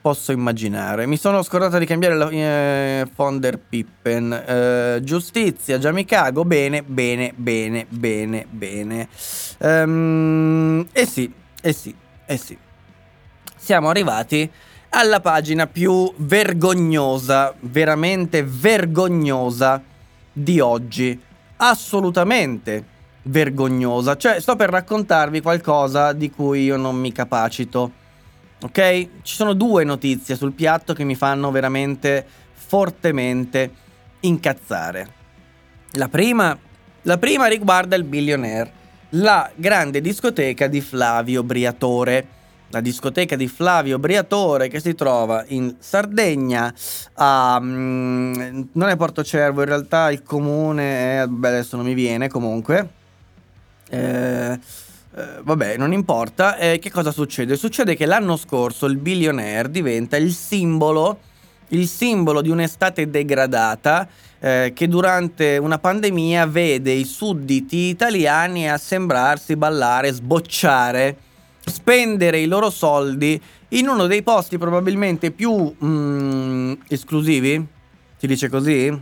[0.02, 1.06] posso immaginare.
[1.06, 4.32] Mi sono scordata di cambiare la eh, Fonder Pippen.
[4.32, 9.08] Eh, giustizia, Giamicago, bene, bene, bene, bene, bene.
[9.58, 11.32] Um, eh sì,
[11.62, 11.94] eh sì,
[12.26, 12.58] eh sì.
[13.56, 14.50] Siamo arrivati
[14.90, 19.80] alla pagina più vergognosa, veramente vergognosa
[20.32, 21.18] di oggi.
[21.58, 22.84] Assolutamente
[23.22, 24.16] vergognosa.
[24.16, 28.00] Cioè, sto per raccontarvi qualcosa di cui io non mi capacito
[28.62, 29.08] Ok?
[29.22, 33.70] Ci sono due notizie sul piatto che mi fanno veramente fortemente
[34.20, 35.08] incazzare.
[35.92, 36.56] La prima,
[37.02, 38.72] la prima riguarda il Billionaire,
[39.10, 42.40] la grande discoteca di Flavio Briatore.
[42.72, 46.72] La discoteca di Flavio Briatore che si trova in Sardegna,
[47.16, 51.92] a, um, non è Porto Cervo, in realtà il comune è, beh adesso non mi
[51.92, 52.88] viene comunque.
[53.90, 54.58] Eh,
[55.14, 56.56] eh, vabbè, non importa.
[56.56, 57.56] Eh, che cosa succede?
[57.56, 61.18] Succede che l'anno scorso il billionaire diventa il simbolo,
[61.68, 64.08] il simbolo di un'estate degradata
[64.38, 71.16] eh, che durante una pandemia vede i sudditi italiani assembrarsi, ballare, sbocciare,
[71.64, 77.64] spendere i loro soldi in uno dei posti probabilmente più mm, esclusivi,
[78.16, 79.00] si dice così?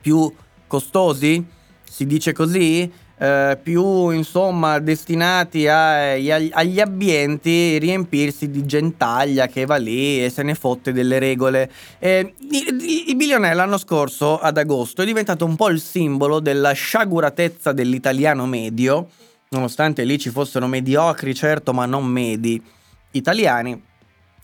[0.00, 0.32] Più
[0.66, 1.44] costosi,
[1.82, 2.90] si dice così?
[3.22, 10.42] Eh, più insomma destinati a, agli ambienti riempirsi di gentaglia che va lì e se
[10.42, 11.70] ne fotte delle regole.
[12.00, 16.72] Eh, il, il Billionaire l'anno scorso, ad agosto, è diventato un po' il simbolo della
[16.72, 19.08] sciaguratezza dell'italiano medio,
[19.50, 22.60] nonostante lì ci fossero mediocri, certo, ma non medi
[23.12, 23.80] italiani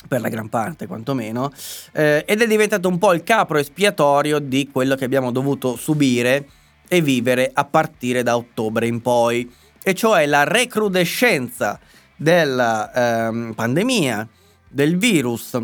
[0.07, 1.51] per la gran parte quantomeno,
[1.95, 6.47] eh, ed è diventato un po' il capro espiatorio di quello che abbiamo dovuto subire
[6.89, 9.51] e vivere a partire da ottobre in poi,
[9.83, 11.79] e cioè la recrudescenza
[12.17, 14.29] della ehm, pandemia,
[14.69, 15.59] del virus,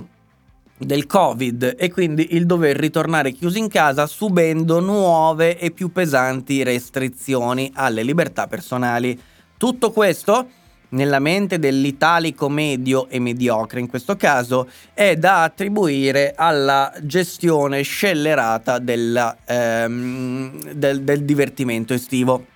[0.76, 6.62] del Covid e quindi il dover ritornare chiusi in casa subendo nuove e più pesanti
[6.62, 9.18] restrizioni alle libertà personali.
[9.56, 10.48] Tutto questo
[10.90, 18.78] nella mente dell'italico medio e mediocre in questo caso è da attribuire alla gestione scellerata
[18.78, 22.46] della, ehm, del, del divertimento estivo.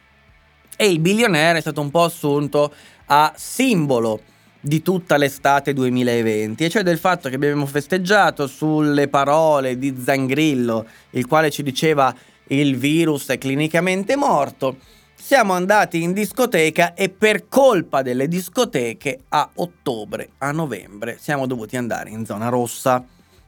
[0.77, 2.73] E il billionaire è stato un po' assunto
[3.07, 4.21] a simbolo
[4.61, 10.87] di tutta l'estate 2020, e cioè del fatto che abbiamo festeggiato sulle parole di Zangrillo,
[11.11, 12.15] il quale ci diceva
[12.49, 14.77] il virus è clinicamente morto
[15.21, 21.77] siamo andati in discoteca e per colpa delle discoteche a ottobre, a novembre, siamo dovuti
[21.77, 23.05] andare in zona rossa.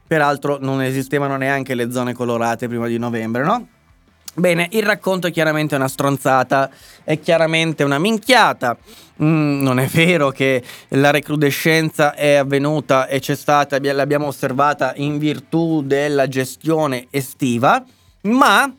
[0.07, 3.69] Peraltro non esistevano neanche le zone colorate prima di novembre, no?
[4.35, 6.71] Bene, il racconto è chiaramente una stronzata,
[7.05, 8.77] è chiaramente una minchiata.
[9.23, 15.19] Mm, non è vero che la recrudescenza è avvenuta e c'è stata, l'abbiamo osservata in
[15.19, 17.83] virtù della gestione estiva,
[18.23, 18.73] ma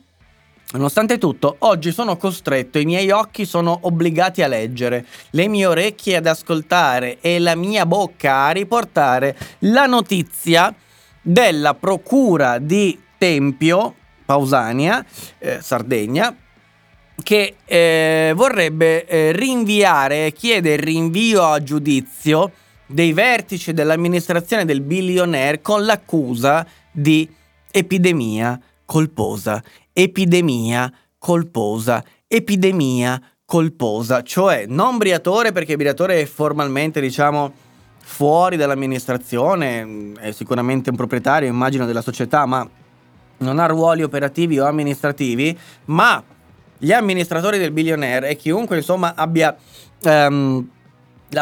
[0.72, 6.16] Nonostante tutto, oggi sono costretto, i miei occhi sono obbligati a leggere, le mie orecchie
[6.16, 10.74] ad ascoltare e la mia bocca a riportare la notizia
[11.20, 13.94] della procura di Tempio,
[14.24, 15.04] Pausania,
[15.38, 16.34] eh, Sardegna,
[17.22, 22.50] che eh, vorrebbe eh, rinviare, chiede il rinvio a giudizio
[22.86, 27.28] dei vertici dell'amministrazione del billionaire con l'accusa di
[27.70, 29.62] epidemia colposa
[29.92, 37.52] epidemia colposa, epidemia colposa, cioè non Briatore perché Briatore è formalmente, diciamo,
[37.98, 42.68] fuori dall'amministrazione, è sicuramente un proprietario, immagino, della società, ma
[43.38, 46.22] non ha ruoli operativi o amministrativi, ma
[46.78, 49.56] gli amministratori del billionaire e chiunque, insomma, abbia...
[50.04, 50.68] Um,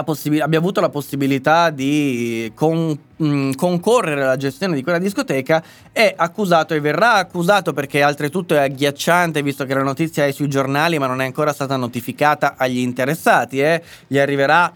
[0.05, 5.63] possib- abbia avuto la possibilità di con- mh, mm, concorrere alla gestione di quella discoteca
[5.93, 10.49] è accusato e verrà accusato perché oltretutto è agghiacciante visto che la notizia è sui
[10.49, 13.83] giornali ma non è ancora stata notificata agli interessati, eh?
[14.07, 14.73] gli arriverà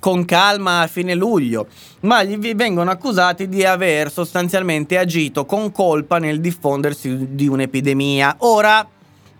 [0.00, 1.66] con calma a fine luglio,
[2.00, 8.36] ma gli vengono accusati di aver sostanzialmente agito con colpa nel diffondersi di un'epidemia.
[8.38, 8.86] Ora,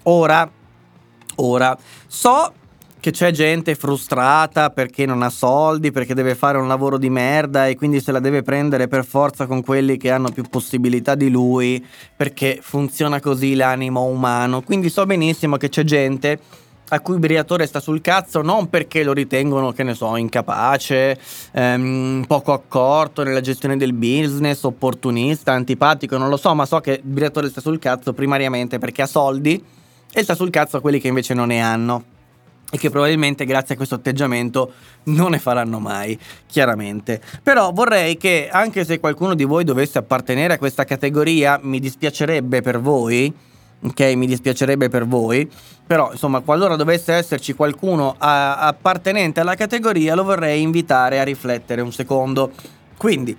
[0.03, 0.51] ora,
[1.37, 2.53] ora, so
[3.01, 7.67] che c'è gente frustrata perché non ha soldi, perché deve fare un lavoro di merda
[7.67, 11.31] e quindi se la deve prendere per forza con quelli che hanno più possibilità di
[11.31, 11.85] lui,
[12.17, 14.63] perché funziona così l'animo umano.
[14.63, 16.39] Quindi so benissimo che c'è gente
[16.91, 21.19] a cui Briatore sta sul cazzo non perché lo ritengono, che ne so, incapace,
[21.53, 27.01] ehm, poco accorto nella gestione del business, opportunista, antipatico, non lo so, ma so che
[27.03, 29.63] Briatore sta sul cazzo primariamente perché ha soldi
[30.11, 32.05] e sta sul cazzo a quelli che invece non ne hanno
[32.71, 34.73] e che probabilmente grazie a questo atteggiamento
[35.05, 37.21] non ne faranno mai, chiaramente.
[37.43, 42.61] Però vorrei che anche se qualcuno di voi dovesse appartenere a questa categoria, mi dispiacerebbe
[42.61, 43.33] per voi,
[43.83, 44.01] ok?
[44.15, 45.49] Mi dispiacerebbe per voi,
[45.87, 51.81] però insomma, qualora dovesse esserci qualcuno a- appartenente alla categoria, lo vorrei invitare a riflettere
[51.81, 52.53] un secondo.
[52.99, 53.35] Quindi,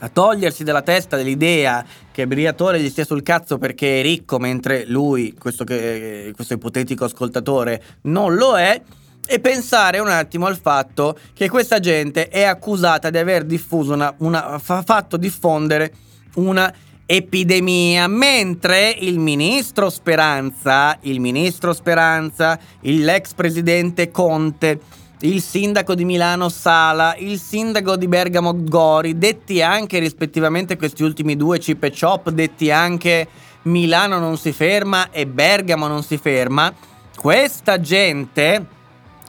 [0.00, 4.84] a togliersi dalla testa dell'idea che Briatore gli stia sul cazzo perché è ricco mentre
[4.86, 8.80] lui, questo, che, questo ipotetico ascoltatore, non lo è
[9.26, 14.12] e pensare un attimo al fatto che questa gente è accusata di aver diffuso una,
[14.18, 15.92] una fa, fatto diffondere
[16.34, 16.72] una
[17.06, 24.80] epidemia, mentre il ministro Speranza, il ministro Speranza, l'ex presidente Conte
[25.22, 31.36] il sindaco di Milano Sala, il sindaco di Bergamo Gori, detti anche rispettivamente questi ultimi
[31.36, 33.28] due chip e chop, detti anche
[33.62, 36.72] Milano non si ferma e Bergamo non si ferma,
[37.14, 38.64] questa gente,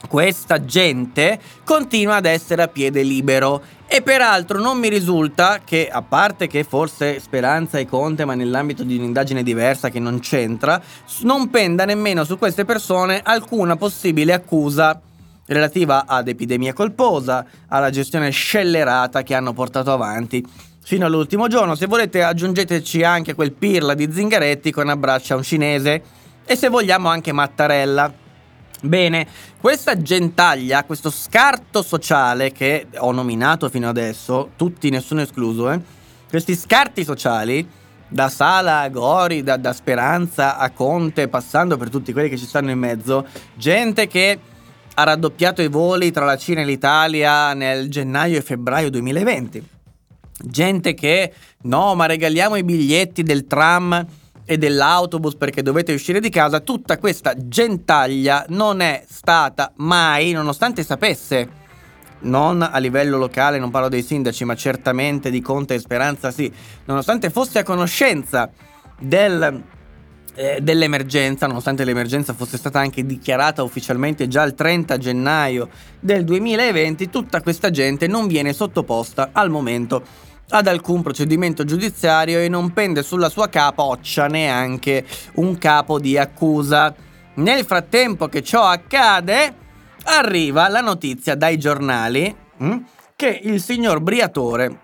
[0.08, 3.62] questa gente continua ad essere a piede libero.
[3.86, 8.84] E peraltro non mi risulta che, a parte che forse Speranza e Conte, ma nell'ambito
[8.84, 10.80] di un'indagine diversa che non c'entra,
[11.24, 14.98] non penda nemmeno su queste persone alcuna possibile accusa
[15.52, 20.44] relativa ad epidemia colposa, alla gestione scellerata che hanno portato avanti
[20.84, 21.74] fino all'ultimo giorno.
[21.74, 26.02] Se volete aggiungeteci anche quel pirla di Zingaretti con abbraccia un cinese
[26.44, 28.12] e se vogliamo anche Mattarella.
[28.84, 29.26] Bene,
[29.60, 35.80] questa gentaglia, questo scarto sociale che ho nominato fino adesso, tutti, nessuno escluso, eh,
[36.28, 37.68] questi scarti sociali,
[38.08, 42.44] da Sala a Gori, da, da Speranza a Conte, passando per tutti quelli che ci
[42.44, 44.38] stanno in mezzo, gente che
[44.94, 49.68] ha raddoppiato i voli tra la Cina e l'Italia nel gennaio e febbraio 2020.
[50.44, 51.32] Gente che
[51.62, 54.06] no, ma regaliamo i biglietti del tram
[54.44, 60.82] e dell'autobus perché dovete uscire di casa, tutta questa gentaglia non è stata mai, nonostante
[60.82, 61.60] sapesse,
[62.22, 66.52] non a livello locale, non parlo dei sindaci, ma certamente di Conte e Speranza sì,
[66.84, 68.50] nonostante fosse a conoscenza
[68.98, 69.62] del
[70.34, 75.68] eh, dell'emergenza, nonostante l'emergenza fosse stata anche dichiarata ufficialmente già il 30 gennaio
[76.00, 80.02] del 2020, tutta questa gente non viene sottoposta al momento
[80.50, 85.04] ad alcun procedimento giudiziario e non pende sulla sua capoccia neanche
[85.34, 86.94] un capo di accusa.
[87.34, 89.54] Nel frattempo che ciò accade,
[90.04, 92.84] arriva la notizia dai giornali hm,
[93.16, 94.81] che il signor Briatore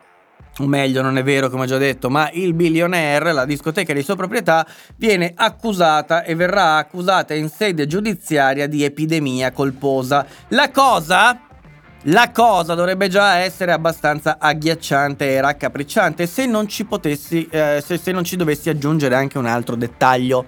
[0.59, 4.03] o meglio non è vero come ho già detto, ma il billionaire, la discoteca di
[4.03, 10.27] sua proprietà, viene accusata e verrà accusata in sede giudiziaria di epidemia colposa.
[10.49, 11.43] La cosa...
[12.03, 17.99] La cosa dovrebbe già essere abbastanza agghiacciante e raccapricciante se non ci potessi, eh, se,
[17.99, 20.47] se non ci dovessi aggiungere anche un altro dettaglio.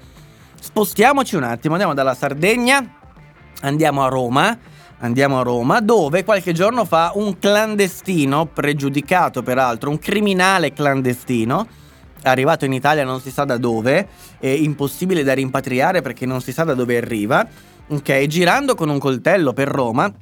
[0.58, 2.80] Spostiamoci un attimo, andiamo dalla Sardegna,
[3.62, 4.56] andiamo a Roma
[5.02, 11.66] Andiamo a Roma, dove qualche giorno fa un clandestino, pregiudicato peraltro, un criminale clandestino,
[12.24, 16.52] arrivato in Italia non si sa da dove, è impossibile da rimpatriare perché non si
[16.52, 17.46] sa da dove arriva,
[17.88, 18.26] ok?
[18.26, 20.12] Girando con un coltello per Roma,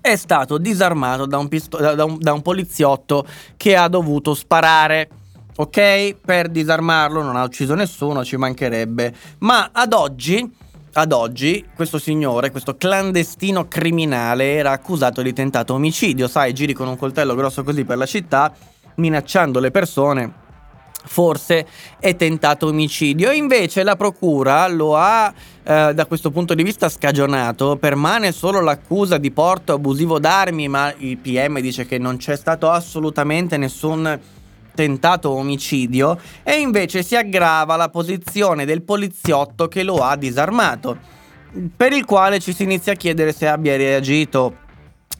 [0.00, 3.26] è stato disarmato da un, pisto- da un, da un poliziotto
[3.58, 5.08] che ha dovuto sparare.
[5.60, 6.14] Ok?
[6.24, 9.12] Per disarmarlo non ha ucciso nessuno, ci mancherebbe.
[9.38, 10.48] Ma ad oggi,
[10.92, 16.28] ad oggi, questo signore, questo clandestino criminale, era accusato di tentato omicidio.
[16.28, 18.52] Sai, giri con un coltello grosso così per la città,
[18.96, 20.46] minacciando le persone
[21.04, 21.66] forse
[21.98, 23.30] è tentato omicidio.
[23.32, 25.32] Invece la procura lo ha
[25.64, 30.92] eh, da questo punto di vista scagionato, permane solo l'accusa di porto abusivo d'armi, ma
[30.98, 34.18] il PM dice che non c'è stato assolutamente nessun
[34.78, 40.96] tentato omicidio e invece si aggrava la posizione del poliziotto che lo ha disarmato,
[41.76, 44.54] per il quale ci si inizia a chiedere se abbia reagito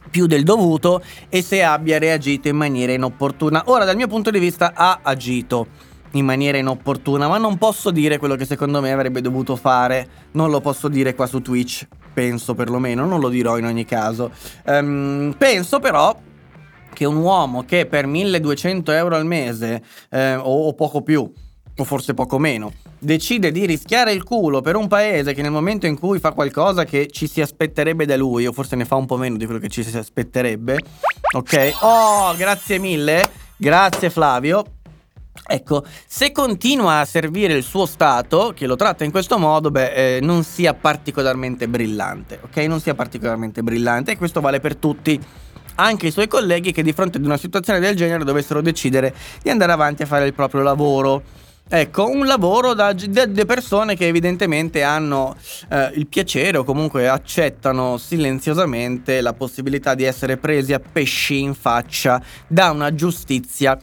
[0.09, 3.63] più del dovuto e se abbia reagito in maniera inopportuna.
[3.65, 5.67] Ora, dal mio punto di vista, ha agito
[6.11, 10.07] in maniera inopportuna, ma non posso dire quello che secondo me avrebbe dovuto fare.
[10.31, 14.31] Non lo posso dire qua su Twitch, penso perlomeno, non lo dirò in ogni caso.
[14.65, 16.15] Um, penso però
[16.93, 21.31] che un uomo che per 1200 euro al mese, eh, o, o poco più,
[21.77, 25.87] o forse poco meno, decide di rischiare il culo per un paese che nel momento
[25.87, 29.05] in cui fa qualcosa che ci si aspetterebbe da lui, o forse ne fa un
[29.05, 30.79] po' meno di quello che ci si aspetterebbe,
[31.35, 31.77] ok?
[31.81, 34.63] Oh, grazie mille, grazie Flavio.
[35.51, 40.17] Ecco, se continua a servire il suo Stato, che lo tratta in questo modo, beh,
[40.17, 42.57] eh, non sia particolarmente brillante, ok?
[42.57, 45.19] Non sia particolarmente brillante e questo vale per tutti
[45.79, 49.49] anche i suoi colleghi che di fronte ad una situazione del genere dovessero decidere di
[49.49, 51.23] andare avanti a fare il proprio lavoro.
[51.71, 55.35] Ecco, un lavoro da, da, persone che evidentemente hanno
[55.69, 61.53] eh, il piacere o comunque accettano silenziosamente la possibilità di essere presi a pesci in
[61.53, 63.79] faccia da una giustizia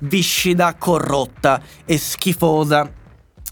[0.00, 2.99] viscida, corrotta e schifosa.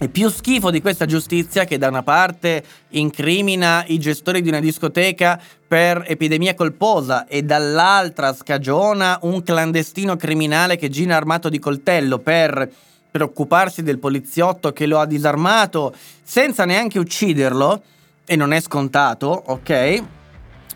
[0.01, 4.61] E più schifo di questa giustizia che da una parte incrimina i gestori di una
[4.61, 12.19] discoteca per epidemia colposa e dall'altra scagiona un clandestino criminale che gira armato di coltello
[12.19, 12.71] per
[13.11, 15.93] preoccuparsi del poliziotto che lo ha disarmato
[16.23, 17.83] senza neanche ucciderlo,
[18.25, 20.03] e non è scontato, ok?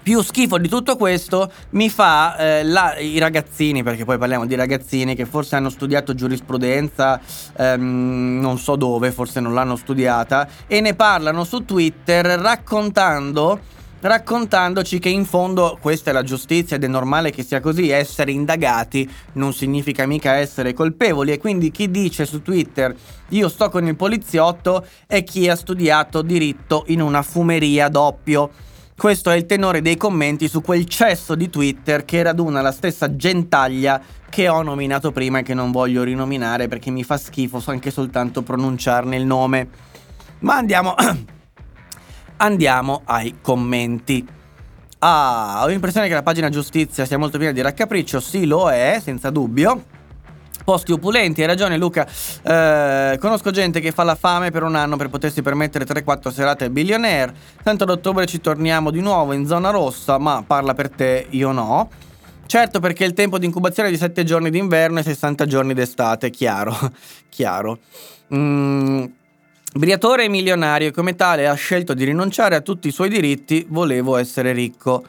[0.03, 4.57] Più schifo di tutto questo mi fa eh, la, i ragazzini, perché poi parliamo di
[4.57, 7.20] ragazzini che forse hanno studiato giurisprudenza,
[7.57, 13.61] ehm, non so dove, forse non l'hanno studiata, e ne parlano su Twitter raccontando
[14.03, 18.33] raccontandoci che in fondo questa è la giustizia ed è normale che sia così, essere
[18.33, 22.93] indagati non significa mica essere colpevoli e quindi chi dice su Twitter
[23.29, 28.51] io sto con il poliziotto è chi ha studiato diritto in una fumeria doppio.
[28.97, 33.16] Questo è il tenore dei commenti su quel cesso di Twitter che raduna la stessa
[33.16, 37.90] gentaglia che ho nominato prima e che non voglio rinominare perché mi fa schifo anche
[37.90, 39.69] soltanto pronunciarne il nome.
[40.40, 40.94] Ma andiamo
[42.39, 44.27] andiamo ai commenti.
[44.98, 49.01] Ah, ho l'impressione che la pagina giustizia sia molto piena di raccapriccio, sì lo è,
[49.02, 49.85] senza dubbio.
[50.65, 52.07] Posti opulenti, hai ragione Luca,
[52.43, 56.71] eh, conosco gente che fa la fame per un anno per potersi permettere 3-4 serate
[56.71, 61.27] billionaire, tanto ad ottobre ci torniamo di nuovo in zona rossa, ma parla per te,
[61.31, 61.91] io no.
[62.47, 66.31] Certo perché il tempo di incubazione è di 7 giorni d'inverno e 60 giorni d'estate,
[66.31, 66.77] chiaro,
[67.31, 67.79] chiaro.
[68.35, 69.05] Mm,
[69.75, 73.65] Briatore e milionario e come tale ha scelto di rinunciare a tutti i suoi diritti,
[73.71, 75.03] volevo essere ricco.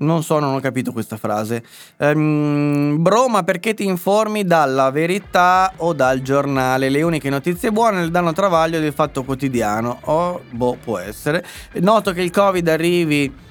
[0.00, 1.62] Non so, non ho capito questa frase.
[1.98, 6.88] Ehm, bro, ma perché ti informi dalla verità o dal giornale?
[6.88, 9.98] Le uniche notizie buone le danno travaglio del fatto quotidiano.
[10.04, 11.44] Oh, boh, può essere.
[11.74, 13.46] Noto che il Covid arrivi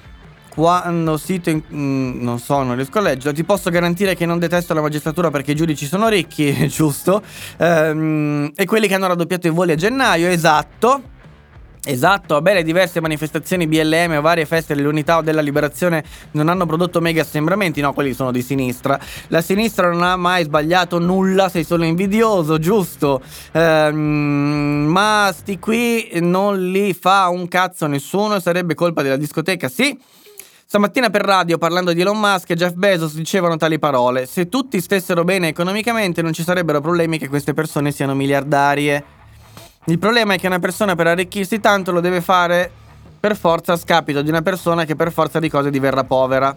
[0.58, 4.40] quando sito in, mm, non so, non riesco a leggerlo, ti posso garantire che non
[4.40, 7.22] detesto la magistratura perché i giudici sono ricchi, giusto?
[7.58, 11.16] Ehm, e quelli che hanno raddoppiato i voli a gennaio, esatto.
[11.90, 16.66] Esatto, vabbè, le diverse manifestazioni BLM o varie feste dell'unità o della liberazione non hanno
[16.66, 19.00] prodotto mega assembramenti, no, quelli sono di sinistra.
[19.28, 23.22] La sinistra non ha mai sbagliato nulla, sei solo invidioso, giusto?
[23.52, 29.98] Ehm, ma sti qui non li fa un cazzo nessuno, sarebbe colpa della discoteca, sì.
[30.66, 34.26] Stamattina per radio, parlando di Elon Musk e Jeff Bezos, dicevano tali parole.
[34.26, 39.16] Se tutti stessero bene economicamente non ci sarebbero problemi che queste persone siano miliardarie.
[39.88, 42.70] Il problema è che una persona per arricchirsi tanto lo deve fare
[43.18, 46.54] per forza a scapito di una persona che per forza di cose diverrà povera.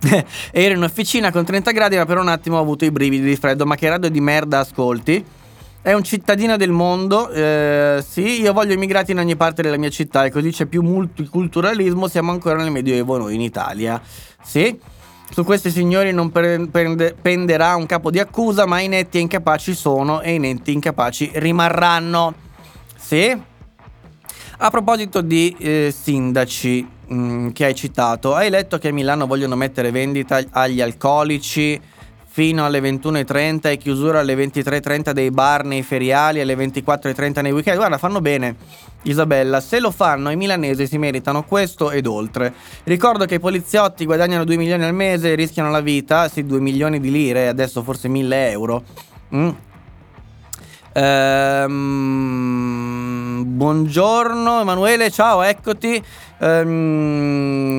[0.50, 3.36] Ero in officina con 30 gradi ma per un attimo ho avuto i brividi di
[3.36, 5.24] freddo, ma che radio di merda ascolti?
[5.80, 9.90] È un cittadino del mondo, eh, sì, io voglio immigrati in ogni parte della mia
[9.90, 14.02] città e così c'è più multiculturalismo, siamo ancora nel Medioevo noi in Italia,
[14.42, 14.76] sì.
[15.30, 19.74] Su questi signori non pre- pende- penderà un capo di accusa, ma inetti e incapaci
[19.74, 22.46] sono e inetti e incapaci rimarranno.
[23.08, 23.34] Sì?
[24.58, 29.26] A proposito di eh, sindaci mh, mm, che hai citato, hai letto che a Milano
[29.26, 31.80] vogliono mettere vendita agli alcolici
[32.26, 37.78] fino alle 21.30 e chiusura alle 23.30 dei bar nei feriali, alle 24.30 nei weekend.
[37.78, 38.56] Guarda, fanno bene,
[39.04, 39.60] Isabella.
[39.60, 42.52] Se lo fanno, i milanesi si meritano questo ed oltre.
[42.84, 46.60] Ricordo che i poliziotti guadagnano 2 milioni al mese e rischiano la vita, sì, 2
[46.60, 48.84] milioni di lire, adesso forse 1000 euro.
[49.34, 49.50] Mm.
[51.00, 51.84] Ehm,
[53.46, 56.02] buongiorno Emanuele, ciao, eccoti.
[56.38, 57.78] Ehm,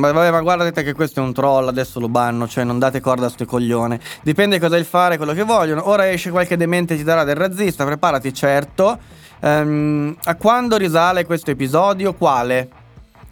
[0.00, 2.98] ma vabbè, ma guardate che questo è un troll, adesso lo banno, cioè non date
[3.00, 4.00] corda a sto coglione.
[4.22, 5.88] Dipende cosa il fare, quello che vogliono.
[5.88, 8.98] Ora esce qualche demente e ti darà del razzista, preparati, certo.
[9.40, 12.14] Ehm, a quando risale questo episodio?
[12.14, 12.68] Quale?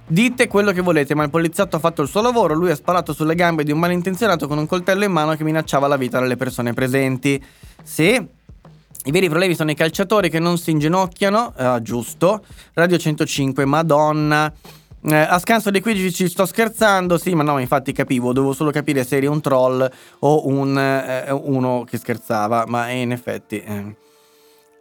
[0.07, 3.12] Dite quello che volete, ma il poliziotto ha fatto il suo lavoro, lui ha sparato
[3.12, 6.37] sulle gambe di un malintenzionato con un coltello in mano che minacciava la vita delle
[6.37, 7.45] persone presenti.
[7.83, 8.41] Sì?
[9.05, 12.45] I veri problemi sono i calciatori che non si inginocchiano, eh, giusto.
[12.74, 14.53] Radio 105, Madonna.
[15.05, 18.70] Eh, a scanso di qui ci sto scherzando, sì, ma no, infatti capivo, dovevo solo
[18.70, 23.97] capire se eri un troll o un, eh, uno che scherzava, ma in effetti eh,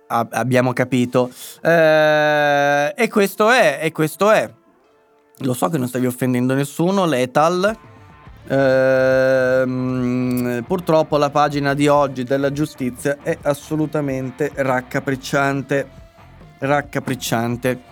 [0.07, 1.31] abbiamo capito.
[1.59, 4.47] Eh, e questo è, e questo è.
[5.39, 7.75] Lo so che non stavi offendendo nessuno, Lethal.
[8.47, 10.31] Ehm,
[10.67, 15.99] purtroppo la pagina di oggi della giustizia è assolutamente raccapricciante.
[16.59, 17.89] Raccapricciante.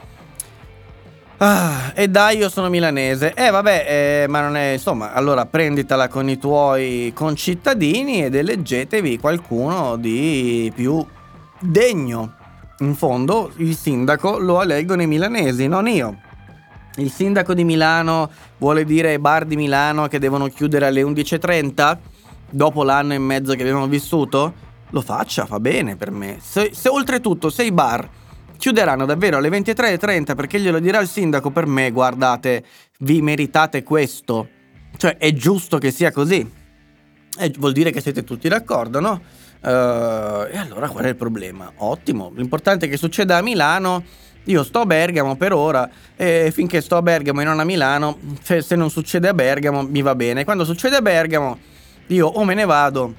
[1.37, 3.33] Ah, e dai, io sono milanese.
[3.33, 4.73] Eh, vabbè, eh, ma non è.
[4.73, 11.05] Insomma, allora prenditela con i tuoi concittadini ed eleggetevi qualcuno di più
[11.59, 12.33] degno.
[12.79, 16.27] In fondo, il sindaco lo eleggono i milanesi, non io
[16.99, 21.97] il sindaco di Milano vuole dire ai bar di Milano che devono chiudere alle 11.30
[22.49, 24.67] dopo l'anno e mezzo che abbiamo vissuto?
[24.91, 26.37] Lo faccia, fa bene per me.
[26.41, 28.07] Se, se oltretutto se i bar
[28.57, 32.65] chiuderanno davvero alle 23.30 perché glielo dirà il sindaco per me, guardate,
[32.99, 34.49] vi meritate questo.
[34.97, 36.57] Cioè è giusto che sia così.
[37.37, 39.21] E vuol dire che siete tutti d'accordo, no?
[39.61, 41.71] Uh, e allora qual è il problema?
[41.77, 44.03] Ottimo, l'importante è che succeda a Milano
[44.45, 48.17] io sto a Bergamo per ora e finché sto a Bergamo e non a Milano,
[48.41, 50.43] se, se non succede a Bergamo mi va bene.
[50.43, 51.57] Quando succede a Bergamo
[52.07, 53.13] io o me ne vado,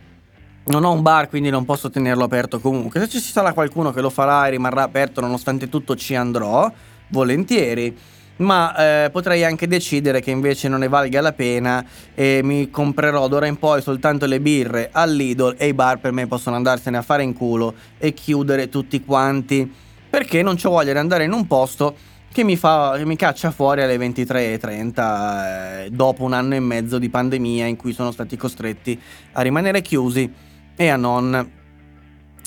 [0.65, 3.01] non ho un bar quindi non posso tenerlo aperto comunque.
[3.01, 6.71] Se ci sarà qualcuno che lo farà e rimarrà aperto nonostante tutto ci andrò,
[7.09, 7.97] volentieri.
[8.37, 11.85] Ma eh, potrei anche decidere che invece non ne valga la pena
[12.15, 16.27] e mi comprerò d'ora in poi soltanto le birre all'Idol e i bar per me
[16.27, 19.71] possono andarsene a fare in culo e chiudere tutti quanti
[20.11, 21.95] perché non ho voglia di andare in un posto
[22.33, 26.99] che mi, fa, che mi caccia fuori alle 23.30 eh, dopo un anno e mezzo
[26.99, 29.01] di pandemia in cui sono stati costretti
[29.33, 30.33] a rimanere chiusi
[30.77, 31.51] e a non,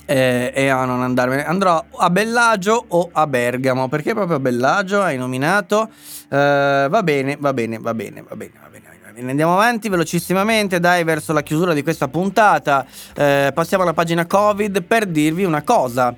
[0.06, 1.46] eh, e a non andarmene.
[1.46, 5.90] Andrò a Bellagio o a Bergamo, perché proprio a Bellagio hai nominato?
[6.30, 8.82] Eh, va bene, va bene, va bene, va bene, va bene.
[9.30, 12.86] Andiamo avanti velocissimamente, dai, verso la chiusura di questa puntata.
[13.16, 16.16] Eh, passiamo alla pagina Covid per dirvi una cosa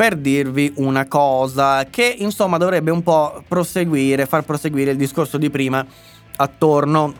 [0.00, 5.50] per dirvi una cosa che insomma dovrebbe un po' proseguire, far proseguire il discorso di
[5.50, 5.84] prima
[6.36, 7.12] attorno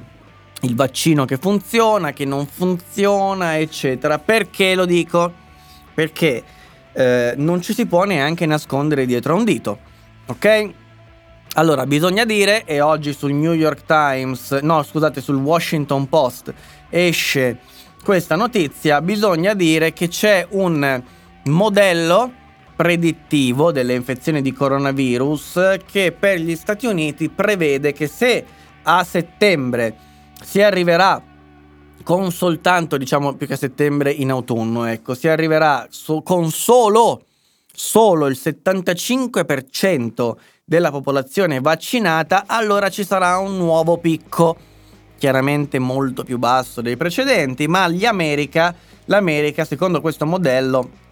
[0.62, 4.18] il vaccino che funziona, che non funziona, eccetera.
[4.18, 5.30] Perché lo dico?
[5.92, 6.42] Perché
[6.94, 9.78] eh, non ci si può neanche nascondere dietro a un dito,
[10.24, 10.70] ok?
[11.56, 16.54] Allora, bisogna dire, e oggi sul New York Times, no scusate, sul Washington Post
[16.88, 17.58] esce
[18.02, 21.02] questa notizia, bisogna dire che c'è un
[21.44, 22.38] modello
[22.80, 28.42] predittivo delle infezioni di coronavirus che per gli Stati Uniti prevede che se
[28.84, 29.94] a settembre
[30.42, 31.22] si arriverà
[32.02, 37.24] con soltanto, diciamo più che a settembre in autunno, ecco, si arriverà so- con solo,
[37.70, 44.56] solo il 75% della popolazione vaccinata, allora ci sarà un nuovo picco,
[45.18, 48.74] chiaramente molto più basso dei precedenti, ma l'America,
[49.04, 51.08] l'America secondo questo modello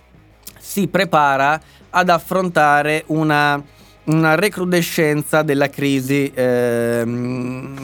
[0.69, 1.59] si prepara
[1.89, 3.61] ad affrontare una,
[4.05, 7.03] una recrudescenza della crisi, eh,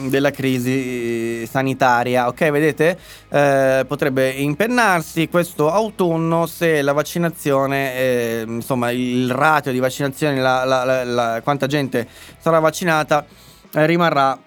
[0.07, 2.27] della crisi sanitaria.
[2.27, 2.95] Ok, vedete?
[3.27, 10.63] Eh, potrebbe impennarsi questo autunno se la vaccinazione, eh, insomma, il ratio di vaccinazione, la,
[10.63, 12.07] la, la, quanta gente
[12.37, 13.25] sarà vaccinata,
[13.73, 14.37] eh, rimarrà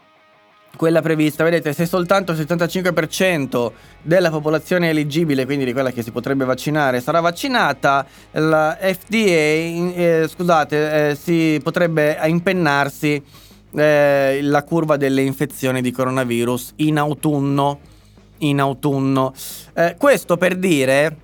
[0.77, 1.45] quella prevista.
[1.45, 3.71] Vedete, se soltanto il 75%
[4.03, 10.27] della popolazione eligibile, quindi di quella che si potrebbe vaccinare, sarà vaccinata, la FDA, eh,
[10.29, 13.23] scusate, eh, si potrebbe impennarsi
[13.75, 17.81] eh, la curva delle infezioni di coronavirus in autunno.
[18.39, 19.35] In autunno.
[19.75, 21.17] Eh, questo per dire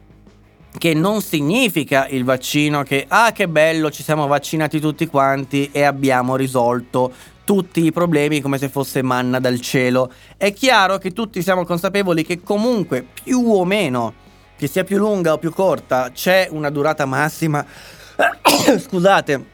[0.76, 5.82] che non significa il vaccino che ah che bello ci siamo vaccinati tutti quanti e
[5.82, 7.12] abbiamo risolto
[7.44, 10.10] tutti i problemi come se fosse manna dal cielo.
[10.36, 14.14] È chiaro che tutti siamo consapevoli che comunque più o meno
[14.56, 17.64] che sia più lunga o più corta c'è una durata massima.
[18.78, 19.44] Scusate.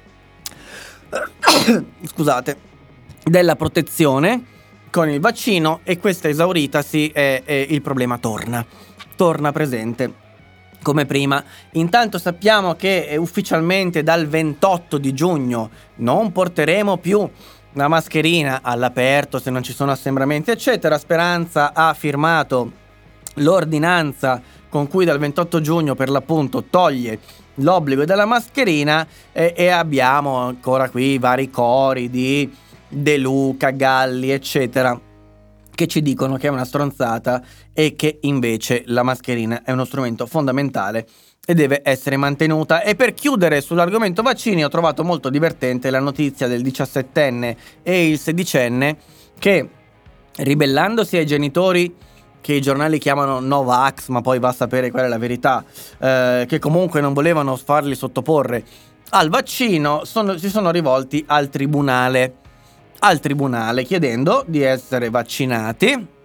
[2.07, 2.57] Scusate.
[3.25, 4.45] Della protezione
[4.91, 8.65] con il vaccino e questa esauritasi e, e il problema torna.
[9.17, 10.29] Torna presente
[10.83, 11.43] come prima.
[11.73, 17.29] Intanto sappiamo che eh, ufficialmente dal 28 di giugno non porteremo più
[17.75, 20.99] la mascherina all'aperto se non ci sono assembramenti, eccetera.
[20.99, 22.73] Speranza ha firmato
[23.35, 27.19] l'ordinanza con cui dal 28 giugno per l'appunto toglie
[27.57, 32.53] l'obbligo della mascherina e, e abbiamo ancora qui vari cori di
[32.89, 34.99] De Luca, Galli, eccetera
[35.75, 37.43] che ci dicono che è una stronzata
[37.73, 41.07] e che invece la mascherina è uno strumento fondamentale
[41.45, 42.83] e deve essere mantenuta.
[42.83, 48.21] E per chiudere sull'argomento vaccini ho trovato molto divertente la notizia del 17enne e il
[48.23, 48.97] 16enne
[49.39, 49.69] che
[50.37, 51.95] ribellandosi ai genitori
[52.41, 55.63] che i giornali chiamano Novax, ma poi va a sapere qual è la verità,
[55.99, 58.65] eh, che comunque non volevano farli sottoporre
[59.11, 62.35] al vaccino, sono, si sono rivolti al tribunale
[63.01, 66.19] al tribunale chiedendo di essere vaccinati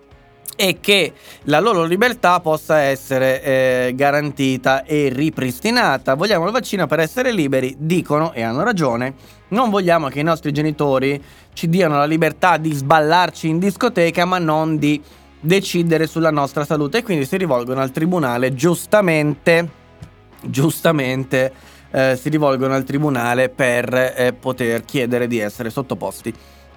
[0.56, 6.16] e che la loro libertà possa essere eh, garantita e ripristinata.
[6.16, 9.16] Vogliamo il vaccino per essere liberi, dicono e hanno ragione.
[9.50, 11.22] Non vogliamo che i nostri genitori
[11.54, 15.02] ci diano la libertà di sballarci in discoteca, ma non di
[15.40, 17.00] decidere sulla nostra salute.
[17.00, 19.70] E quindi si rivolgono al tribunale, giustamente,
[20.42, 21.52] giustamente,
[21.92, 26.34] eh, si rivolgono al tribunale per eh, poter chiedere di essere sottoposti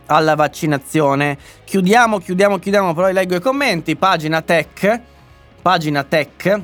[0.09, 1.39] alla vaccinazione.
[1.65, 3.97] Chiudiamo, chiudiamo, chiudiamo, però leggo i commenti.
[3.97, 5.01] Pagina tech,
[5.63, 6.61] pagina tech,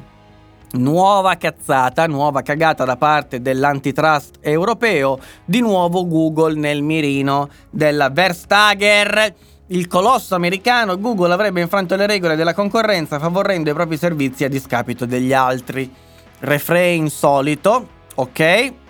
[0.73, 5.19] nuova cazzata, nuova cagata da parte dell'antitrust europeo.
[5.45, 9.35] Di nuovo Google nel mirino della Verstager.
[9.69, 14.49] Il colosso americano Google avrebbe infranto le regole della concorrenza favorendo i propri servizi a
[14.49, 15.91] discapito degli altri.
[16.41, 18.83] Refrain solito, ok?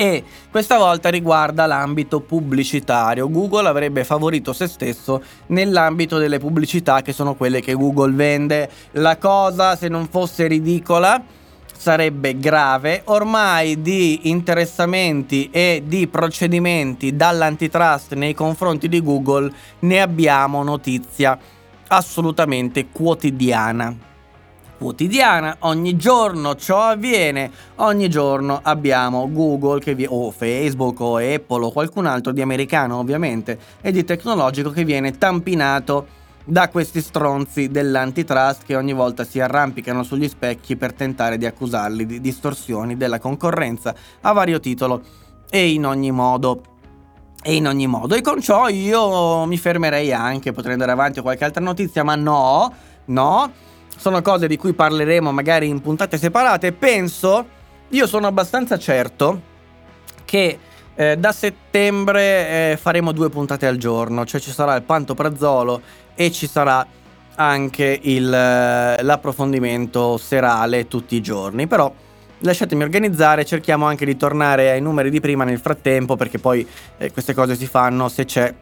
[0.00, 3.28] E questa volta riguarda l'ambito pubblicitario.
[3.28, 8.70] Google avrebbe favorito se stesso nell'ambito delle pubblicità che sono quelle che Google vende.
[8.92, 11.22] La cosa, se non fosse ridicola,
[11.76, 13.02] sarebbe grave.
[13.04, 21.38] Ormai di interessamenti e di procedimenti dall'antitrust nei confronti di Google ne abbiamo notizia
[21.88, 24.08] assolutamente quotidiana
[24.80, 31.70] quotidiana, ogni giorno ciò avviene, ogni giorno abbiamo Google vi- o Facebook o Apple o
[31.70, 36.06] qualcun altro di americano ovviamente e di tecnologico che viene tampinato
[36.46, 42.06] da questi stronzi dell'antitrust che ogni volta si arrampicano sugli specchi per tentare di accusarli
[42.06, 45.02] di distorsioni della concorrenza a vario titolo
[45.50, 46.62] e in ogni modo.
[47.42, 51.22] E in ogni modo, e con ciò io mi fermerei anche, potrei andare avanti a
[51.22, 52.70] qualche altra notizia, ma no,
[53.06, 53.50] no,
[54.00, 56.72] sono cose di cui parleremo magari in puntate separate.
[56.72, 57.44] Penso,
[57.88, 59.42] io sono abbastanza certo
[60.24, 60.58] che
[60.94, 62.22] eh, da settembre
[62.72, 65.82] eh, faremo due puntate al giorno, cioè ci sarà il pantoprazolo
[66.14, 66.86] e ci sarà
[67.34, 71.66] anche il, eh, l'approfondimento serale tutti i giorni.
[71.66, 71.92] Però
[72.38, 76.66] lasciatemi organizzare, cerchiamo anche di tornare ai numeri di prima nel frattempo perché poi
[76.96, 78.54] eh, queste cose si fanno se c'è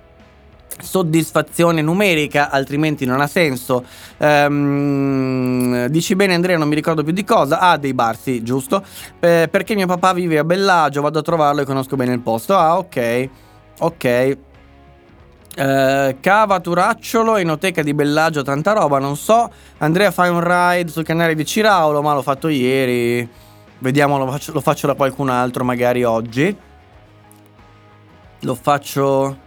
[0.81, 3.85] soddisfazione numerica, altrimenti non ha senso.
[4.19, 7.59] Ehm, dici bene Andrea, non mi ricordo più di cosa.
[7.59, 8.85] Ah, dei bar, sì, giusto.
[9.21, 12.57] Eh, perché mio papà vive a Bellagio, vado a trovarlo e conosco bene il posto.
[12.57, 13.29] Ah, ok.
[13.81, 14.39] Ok.
[15.59, 19.51] Uh, cava Turacciolo, Enoteca di Bellagio, tanta roba, non so.
[19.79, 23.29] Andrea fai un ride sul canale di Ciraulo, ma l'ho fatto ieri.
[23.81, 26.57] Vediamo, lo faccio, lo faccio da qualcun altro magari oggi.
[28.43, 29.47] Lo faccio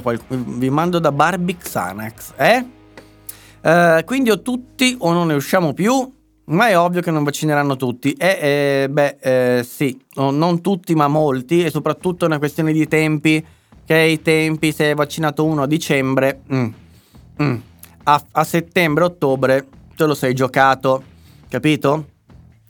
[0.00, 2.64] qual- vi mando da Barbie Xanax, eh?
[3.60, 5.92] Uh, quindi o tutti o non ne usciamo più,
[6.46, 8.12] ma è ovvio che non vaccineranno tutti.
[8.12, 12.72] E eh, beh, eh, sì, no, non tutti, ma molti, e soprattutto è una questione
[12.72, 13.44] di tempi.
[13.84, 16.68] Che i tempi, se hai vaccinato uno a dicembre, mm,
[17.42, 17.56] mm,
[18.04, 19.66] a, a settembre-ottobre
[19.96, 21.02] te lo sei giocato,
[21.48, 22.17] capito?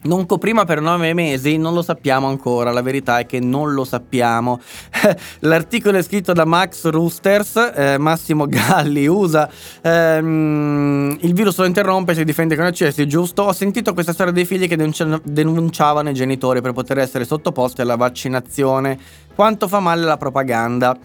[0.00, 1.56] Non coprima per nove mesi?
[1.56, 4.60] Non lo sappiamo ancora, la verità è che non lo sappiamo.
[5.40, 9.50] L'articolo è scritto da Max Roosters, eh, Massimo Galli usa
[9.82, 13.42] ehm, il virus lo interrompe si difende con eccessi, giusto?
[13.42, 17.96] Ho sentito questa storia dei figli che denunciavano i genitori per poter essere sottoposti alla
[17.96, 18.96] vaccinazione.
[19.34, 20.96] Quanto fa male la propaganda?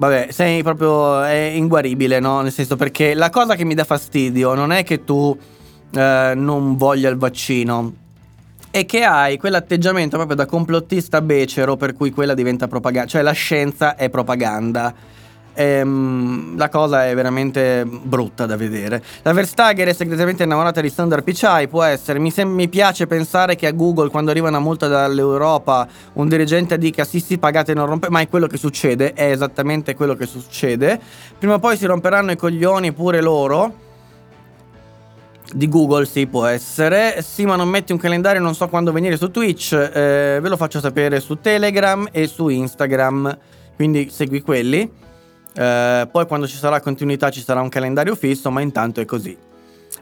[0.00, 2.40] vabbè, sei proprio è inguaribile, no?
[2.40, 5.38] Nel senso perché la cosa che mi dà fastidio non è che tu
[5.92, 7.92] eh, non voglia il vaccino,
[8.70, 13.32] è che hai quell'atteggiamento proprio da complottista becero per cui quella diventa propaganda, cioè la
[13.32, 14.94] scienza è propaganda.
[15.52, 19.02] Ehm, la cosa è veramente brutta da vedere.
[19.22, 22.20] La Verstager è segretamente innamorata di Sundar Pichai, può essere.
[22.20, 26.78] Mi, sem- mi, piace pensare che a Google, quando arriva una multa dall'Europa, un dirigente
[26.78, 30.26] dica sì sì pagate non rompe, ma è quello che succede, è esattamente quello che
[30.26, 31.00] succede.
[31.36, 33.88] Prima o poi si romperanno i coglioni pure loro
[35.52, 37.22] di Google sì può essere.
[37.22, 39.72] Sì, ma non metti un calendario, non so quando venire su Twitch.
[39.72, 43.38] Eh, ve lo faccio sapere su Telegram e su Instagram.
[43.76, 44.90] Quindi segui quelli.
[45.54, 49.36] Eh, poi quando ci sarà continuità ci sarà un calendario fisso, ma intanto è così.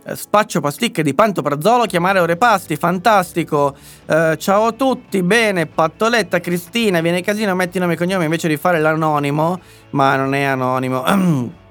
[0.05, 3.75] Eh, spaccio pasticche di Pantoprazzolo, chiamare ore pasti, fantastico.
[4.07, 8.57] Eh, ciao a tutti, bene, Pattoletta, Cristina, viene casino, metti nome e cognome invece di
[8.57, 9.61] fare l'anonimo,
[9.91, 11.57] ma non è anonimo.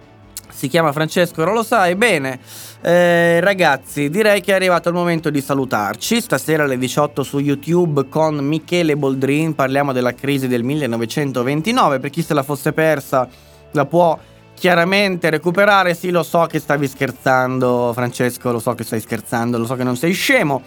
[0.58, 2.40] si chiama Francesco, non lo sai, bene.
[2.82, 6.20] Eh, ragazzi, direi che è arrivato il momento di salutarci.
[6.20, 12.00] Stasera alle 18 su YouTube con Michele Boldrin parliamo della crisi del 1929.
[12.00, 13.30] Per chi se la fosse persa,
[13.74, 14.18] la può
[14.56, 15.94] chiaramente recuperare.
[15.94, 19.84] Sì, lo so che stavi scherzando, Francesco, lo so che stai scherzando, lo so che
[19.84, 20.64] non sei scemo.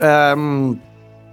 [0.00, 0.76] Um,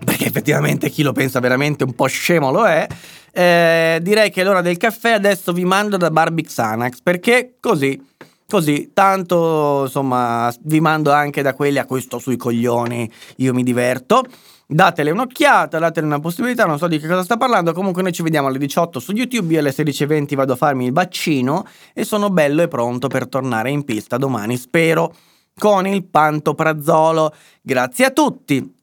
[0.04, 2.88] perché effettivamente chi lo pensa veramente un po' scemo lo è.
[3.32, 8.02] Eh, direi che è l'ora del caffè, adesso vi mando da Barbie Xanax, perché così
[8.50, 13.62] Così, tanto insomma, vi mando anche da quelli a cui sto sui coglioni, io mi
[13.62, 14.24] diverto.
[14.66, 17.74] Datele un'occhiata, datele una possibilità, non so di che cosa sta parlando.
[17.74, 19.54] Comunque, noi ci vediamo alle 18 su YouTube.
[19.54, 23.70] Io alle 16.20 vado a farmi il vaccino e sono bello e pronto per tornare
[23.70, 25.14] in pista domani, spero,
[25.58, 27.34] con il pantoprazzolo.
[27.62, 28.77] Grazie a tutti.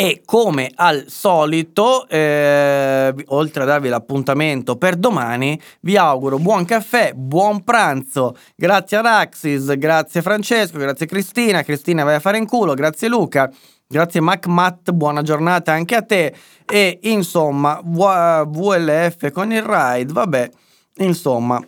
[0.00, 7.12] E come al solito, eh, oltre a darvi l'appuntamento per domani, vi auguro buon caffè,
[7.12, 8.34] buon pranzo.
[8.56, 11.62] Grazie a Raxis, grazie Francesco, grazie Cristina.
[11.62, 13.52] Cristina vai a fare in culo, grazie Luca.
[13.86, 16.34] Grazie MacMatt, buona giornata anche a te.
[16.64, 20.50] E insomma, VLF con il ride, vabbè,
[20.94, 21.62] insomma,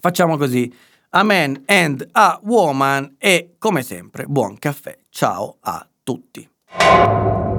[0.00, 0.74] facciamo così.
[1.10, 4.96] Amen and a woman e come sempre, buon caffè.
[5.10, 6.51] Ciao a tutti.
[6.80, 7.51] You